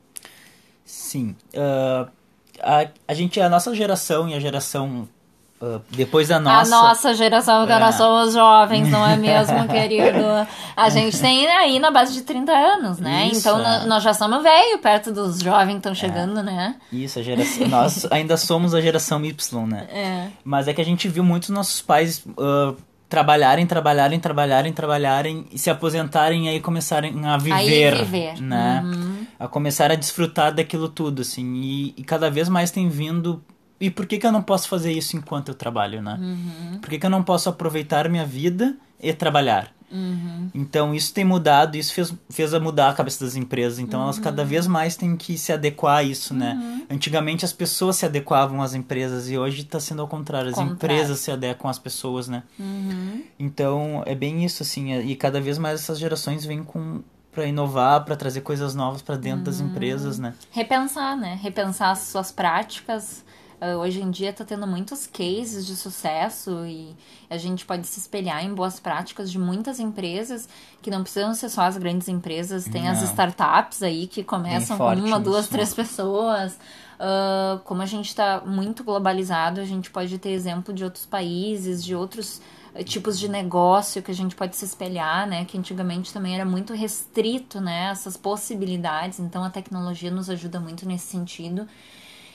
Sim. 0.85 1.35
ah, 1.57 2.09
a, 2.61 2.88
a 3.09 3.14
gente, 3.14 3.40
a 3.40 3.48
nossa 3.48 3.74
geração 3.74 4.29
e 4.29 4.35
a 4.35 4.40
geração 4.40 5.09
depois 5.90 6.29
da 6.29 6.38
nossa. 6.40 6.74
A 6.74 6.81
nossa 6.83 7.14
geração, 7.14 7.66
que 7.66 7.72
É. 7.72 7.79
nós 7.79 7.94
somos 7.94 8.35
jovens, 8.35 8.88
não 8.90 9.07
é 9.07 9.16
mesmo, 9.16 9.66
querido? 9.68 10.46
A 10.77 10.88
gente 10.88 11.20
tem 11.20 11.46
aí 11.48 11.79
na 11.79 11.90
base 11.90 12.12
de 12.14 12.22
30 12.22 12.53
anos, 12.53 12.98
né? 12.98 13.29
Isso, 13.29 13.40
então 13.40 13.61
é. 13.61 13.87
nós 13.87 14.03
já 14.03 14.12
somos 14.14 14.42
velho 14.42 14.79
perto 14.79 15.12
dos 15.12 15.40
jovens 15.40 15.72
que 15.72 15.79
estão 15.79 15.94
chegando, 15.94 16.42
né? 16.42 16.77
Isso, 16.92 17.18
a 17.18 17.22
geração. 17.22 17.66
nós 17.68 18.07
ainda 18.11 18.37
somos 18.37 18.74
a 18.74 18.81
geração 18.81 19.24
Y, 19.24 19.66
né? 19.66 19.87
É. 19.90 20.27
Mas 20.44 20.68
é 20.68 20.72
que 20.74 20.81
a 20.81 20.85
gente 20.85 21.09
viu 21.09 21.22
muitos 21.24 21.48
nossos 21.50 21.81
pais 21.83 22.24
ah, 22.38 22.74
trabalharem, 23.09 23.64
trabalharem, 23.66 24.18
trabalharem, 24.18 24.72
trabalharem 24.72 25.46
e 25.53 25.59
se 25.59 25.70
aposentarem 25.70 26.46
e 26.46 26.48
aí 26.48 26.61
começarem 26.61 27.24
a 27.24 27.37
viver, 27.37 27.96
viver. 28.05 28.40
né? 28.42 28.83
Uhum. 28.85 29.27
A 29.38 29.46
começar 29.46 29.90
a 29.92 29.94
desfrutar 29.94 30.53
daquilo 30.53 30.88
tudo, 30.88 31.22
assim. 31.22 31.55
E, 31.62 31.94
e 31.96 32.03
cada 32.03 32.29
vez 32.31 32.48
mais 32.48 32.70
tem 32.72 32.88
vindo. 32.88 33.42
E 33.81 33.91
por 33.91 34.07
que, 34.07 34.19
que 34.19 34.27
eu 34.27 34.33
não 34.33 34.43
posso 34.43 34.69
fazer 34.69 34.93
isso 34.93 35.17
enquanto 35.17 35.49
eu 35.49 35.55
trabalho, 35.55 36.01
né? 36.01 36.17
Uhum. 36.21 36.79
Por 36.81 36.89
que, 36.91 36.99
que 36.99 37.07
eu 37.07 37.11
não 37.11 37.23
posso 37.23 37.49
aproveitar 37.49 38.09
minha 38.09 38.25
vida 38.25 38.77
e 39.01 39.13
trabalhar? 39.13 39.73
Uhum. 39.93 40.49
Então 40.55 40.93
isso 40.95 41.13
tem 41.15 41.25
mudado, 41.25 41.77
isso 41.77 41.93
fez, 41.95 42.13
fez 42.29 42.53
a 42.53 42.59
mudar 42.59 42.91
a 42.91 42.95
cabeça 42.95 43.25
das 43.25 43.37
empresas. 43.37 43.79
Então 43.79 44.03
elas 44.03 44.19
cada 44.19 44.45
vez 44.45 44.67
mais 44.67 44.97
têm 44.97 45.17
que 45.17 45.39
se 45.39 45.53
adequar 45.53 45.99
a 45.99 46.03
isso, 46.03 46.35
né? 46.35 46.85
Antigamente 46.91 47.45
as 47.45 47.53
pessoas 47.53 47.97
se 47.97 48.05
adequavam 48.07 48.61
às 48.61 48.75
empresas 48.75 49.29
e 49.31 49.39
hoje 49.39 49.63
está 49.63 49.79
sendo 49.79 50.03
ao 50.03 50.09
contrário. 50.09 50.49
As 50.49 50.55
Contrário. 50.57 50.75
empresas 50.97 51.21
se 51.21 51.31
adequam 51.31 51.69
às 51.71 51.79
pessoas, 51.79 52.27
né? 52.27 52.43
Uhum. 52.59 53.23
Então 53.39 54.03
é 54.07 54.15
bem 54.15 54.45
isso, 54.45 54.63
assim. 54.65 54.93
é- 54.93 55.03
E 55.05 55.15
cada 55.15 55.41
vez 55.41 55.59
mais 55.59 55.81
essas 55.81 55.99
gerações 55.99 56.45
vêm 56.45 56.65
com 56.65 57.03
para 57.31 57.47
inovar, 57.47 58.05
para 58.05 58.15
trazer 58.15 58.41
coisas 58.43 58.77
novas 58.77 59.03
para 59.03 59.17
dentro 59.17 59.45
das 59.45 59.59
empresas, 59.61 60.21
né? 60.21 60.35
Repensar, 60.53 61.17
né? 61.17 61.37
Repensar 61.43 61.91
as 61.91 61.99
suas 62.01 62.31
práticas. 62.33 63.25
Ah, 63.61 63.77
Hoje 63.77 64.01
em 64.01 64.11
dia 64.11 64.33
tá 64.33 64.45
tendo 64.45 64.67
muitos 64.67 65.07
cases 65.07 65.67
de 65.67 65.77
sucesso 65.77 66.64
e 66.67 66.95
a 67.31 67.37
gente 67.37 67.64
pode 67.64 67.87
se 67.87 67.99
espelhar 67.99 68.45
em 68.45 68.55
boas 68.55 68.79
práticas 68.81 69.31
de 69.31 69.38
muitas 69.38 69.81
empresas 69.81 70.49
que 70.83 70.90
não 70.90 71.03
precisam 71.03 71.35
ser 71.35 71.49
só 71.49 71.62
as 71.62 71.77
grandes 71.77 72.09
empresas, 72.09 72.64
tem 72.64 72.88
as 72.88 72.99
Não. 72.99 73.05
startups 73.09 73.83
aí 73.83 74.07
que 74.07 74.23
começam 74.23 74.77
com 74.77 74.95
uma, 74.95 75.19
duas, 75.21 75.49
três 75.49 75.73
pessoas. 75.75 76.59
Ah, 76.99 77.61
como 77.64 77.83
a 77.83 77.87
gente 77.87 78.14
tá 78.14 78.43
muito 78.47 78.85
globalizado, 78.85 79.61
a 79.61 79.64
gente 79.64 79.90
pode 79.90 80.17
ter 80.19 80.31
exemplo 80.31 80.73
de 80.73 80.85
outros 80.85 81.07
países, 81.07 81.85
de 81.85 81.95
outros 81.95 82.40
eh, 82.75 82.85
tipos 82.85 83.19
de 83.19 83.29
negócio 83.29 84.03
que 84.03 84.11
a 84.11 84.14
gente 84.14 84.35
pode 84.35 84.57
se 84.57 84.64
espelhar, 84.64 85.27
né? 85.27 85.45
Que 85.45 85.59
antigamente 85.59 86.12
também 86.12 86.35
era 86.35 86.45
muito 86.45 86.73
restrito, 86.73 87.61
né? 87.61 87.90
Essas 87.90 88.17
possibilidades. 88.17 89.19
Então 89.19 89.45
a 89.45 89.51
tecnologia 89.51 90.11
nos 90.11 90.31
ajuda 90.31 90.61
muito 90.61 90.87
nesse 90.87 91.07
sentido. 91.07 91.67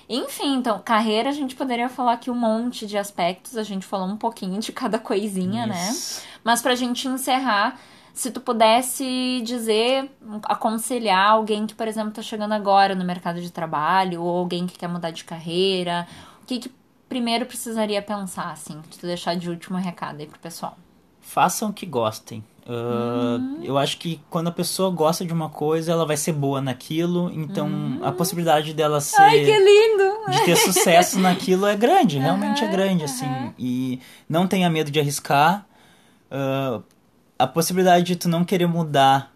Enfim, 0.10 0.56
então, 0.56 0.82
carreira 0.84 1.30
a 1.30 1.34
gente 1.34 1.56
poderia 1.56 1.88
falar 1.88 2.14
aqui 2.14 2.32
um 2.32 2.36
monte 2.36 2.88
de 2.88 2.98
aspectos, 2.98 3.56
a 3.56 3.62
gente 3.62 3.86
falou 3.86 4.08
um 4.08 4.18
pouquinho 4.18 4.60
de 4.60 4.72
cada 4.72 4.98
coisinha, 4.98 5.68
né? 5.68 5.90
Isso. 5.92 6.24
Mas 6.44 6.64
pra 6.64 6.74
gente 6.74 7.08
encerrar, 7.08 7.80
se 8.12 8.32
tu 8.32 8.42
pudesse 8.42 9.42
dizer, 9.46 10.10
aconselhar 10.44 11.30
alguém 11.30 11.68
que, 11.68 11.76
por 11.76 11.88
exemplo, 11.88 12.12
tá 12.12 12.24
chegando 12.24 12.54
agora 12.54 12.96
no 12.96 13.06
mercado 13.06 13.40
de 13.40 13.52
trabalho, 13.52 14.24
ou 14.24 14.40
alguém 14.40 14.66
que 14.66 14.80
quer 14.80 14.88
mudar 14.88 15.12
de 15.12 15.24
carreira, 15.24 16.08
o 16.42 16.46
que 16.48 16.58
que 16.58 16.72
primeiro 17.08 17.46
precisaria 17.46 18.02
pensar, 18.02 18.52
assim, 18.52 18.82
que 18.90 18.98
tu 18.98 19.06
deixar 19.06 19.36
de 19.36 19.48
último 19.48 19.78
recado 19.78 20.22
aí 20.22 20.26
pro 20.26 20.40
pessoal? 20.40 20.76
Façam 21.22 21.70
o 21.70 21.74
que 21.74 21.86
gostem. 21.86 22.44
Ah, 22.72 23.40
Eu 23.64 23.78
acho 23.78 23.98
que 23.98 24.22
quando 24.30 24.48
a 24.48 24.52
pessoa 24.52 24.92
gosta 24.92 25.26
de 25.26 25.34
uma 25.34 25.50
coisa, 25.50 25.92
ela 25.92 26.06
vai 26.06 26.16
ser 26.16 26.34
boa 26.34 26.62
naquilo. 26.62 27.32
Então, 27.34 28.00
a 28.04 28.12
possibilidade 28.12 28.74
dela 28.74 29.02
ser. 29.02 29.22
Ai, 29.22 29.40
que 29.44 29.52
lindo! 29.52 30.10
de 30.30 30.46
ter 30.46 30.56
sucesso 30.56 31.18
naquilo 31.20 31.66
é 31.66 31.76
grande, 31.76 32.20
realmente 32.20 32.64
é 32.64 32.68
grande, 32.68 33.04
assim. 33.04 33.26
E 33.58 34.00
não 34.28 34.46
tenha 34.48 34.70
medo 34.70 34.92
de 34.92 35.00
arriscar. 35.00 35.66
Ah, 36.30 36.80
a 37.40 37.48
possibilidade 37.48 38.06
de 38.06 38.16
tu 38.16 38.30
não 38.30 38.44
querer 38.46 38.68
mudar 38.68 39.34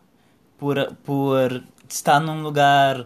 por, 0.59 0.93
por 1.03 1.63
estar 1.89 2.19
num 2.19 2.43
lugar, 2.43 3.05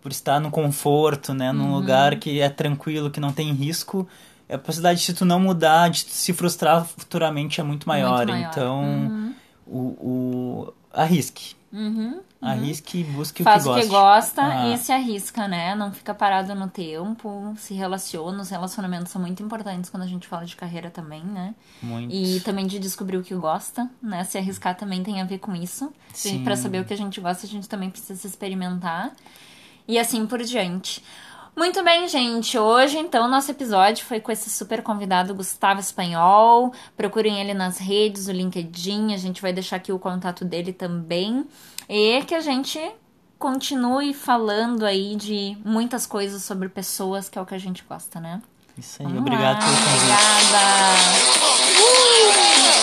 por 0.00 0.12
estar 0.12 0.38
no 0.40 0.50
conforto, 0.50 1.34
né? 1.34 1.50
Num 1.52 1.74
lugar 1.74 2.16
que 2.16 2.40
é 2.40 2.48
tranquilo, 2.48 3.10
que 3.10 3.18
não 3.18 3.32
tem 3.32 3.52
risco. 3.52 4.06
A 4.48 4.56
possibilidade 4.56 5.04
de 5.04 5.12
tu 5.12 5.24
não 5.24 5.40
mudar, 5.40 5.88
de 5.90 6.04
tu 6.04 6.12
se 6.12 6.32
frustrar 6.32 6.84
futuramente 6.84 7.60
é 7.60 7.64
muito 7.64 7.88
maior. 7.88 8.26
maior. 8.26 8.48
Então, 8.48 9.34
o, 9.66 9.78
o, 9.78 10.74
arrisque. 10.92 11.54
Uhum. 11.72 12.20
Arrisque 12.40 13.00
e 13.00 13.04
busque 13.04 13.42
Faz 13.42 13.66
o 13.66 13.72
o 13.72 13.74
que 13.74 13.82
que 13.82 13.86
gosta. 13.88 14.42
gosta 14.42 14.60
Ah. 14.62 14.68
e 14.72 14.78
se 14.78 14.92
arrisca, 14.92 15.48
né? 15.48 15.74
Não 15.74 15.92
fica 15.92 16.14
parado 16.14 16.54
no 16.54 16.68
tempo, 16.68 17.54
se 17.58 17.74
relaciona. 17.74 18.40
Os 18.40 18.48
relacionamentos 18.50 19.10
são 19.10 19.20
muito 19.20 19.42
importantes 19.42 19.90
quando 19.90 20.04
a 20.04 20.06
gente 20.06 20.26
fala 20.28 20.46
de 20.46 20.54
carreira 20.56 20.90
também, 20.90 21.22
né? 21.24 21.54
Muito. 21.82 22.14
E 22.14 22.40
também 22.40 22.66
de 22.66 22.78
descobrir 22.78 23.16
o 23.18 23.22
que 23.22 23.34
gosta, 23.34 23.90
né? 24.02 24.22
Se 24.24 24.38
arriscar 24.38 24.76
também 24.76 25.02
tem 25.02 25.20
a 25.20 25.24
ver 25.24 25.38
com 25.38 25.54
isso. 25.54 25.92
Sim. 26.14 26.44
Pra 26.44 26.56
saber 26.56 26.80
o 26.80 26.84
que 26.84 26.94
a 26.94 26.96
gente 26.96 27.20
gosta, 27.20 27.44
a 27.46 27.48
gente 27.48 27.68
também 27.68 27.90
precisa 27.90 28.14
se 28.18 28.26
experimentar. 28.26 29.12
E 29.88 29.98
assim 29.98 30.26
por 30.26 30.42
diante. 30.42 31.02
Muito 31.56 31.82
bem, 31.82 32.06
gente. 32.06 32.58
Hoje, 32.58 32.98
então, 32.98 33.26
nosso 33.26 33.50
episódio 33.50 34.04
foi 34.04 34.20
com 34.20 34.30
esse 34.30 34.50
super 34.50 34.82
convidado 34.82 35.34
Gustavo 35.34 35.80
Espanhol. 35.80 36.70
Procurem 36.94 37.40
ele 37.40 37.54
nas 37.54 37.78
redes, 37.78 38.28
o 38.28 38.32
LinkedIn. 38.32 39.14
A 39.14 39.16
gente 39.16 39.40
vai 39.40 39.54
deixar 39.54 39.76
aqui 39.76 39.90
o 39.90 39.98
contato 39.98 40.44
dele 40.44 40.70
também. 40.70 41.46
E 41.88 42.22
que 42.24 42.34
a 42.34 42.40
gente 42.40 42.78
continue 43.38 44.12
falando 44.12 44.84
aí 44.84 45.16
de 45.16 45.56
muitas 45.64 46.06
coisas 46.06 46.42
sobre 46.42 46.68
pessoas, 46.68 47.26
que 47.30 47.38
é 47.38 47.40
o 47.42 47.46
que 47.46 47.54
a 47.54 47.58
gente 47.58 47.82
gosta, 47.88 48.20
né? 48.20 48.42
Isso 48.76 49.00
aí. 49.00 49.08
Vamos 49.08 49.22
obrigado 49.22 49.58
lá. 49.58 49.64
pelo 49.64 49.76
convite. 49.76 50.02
Obrigada. 50.04 50.62
Uh! 52.72 52.75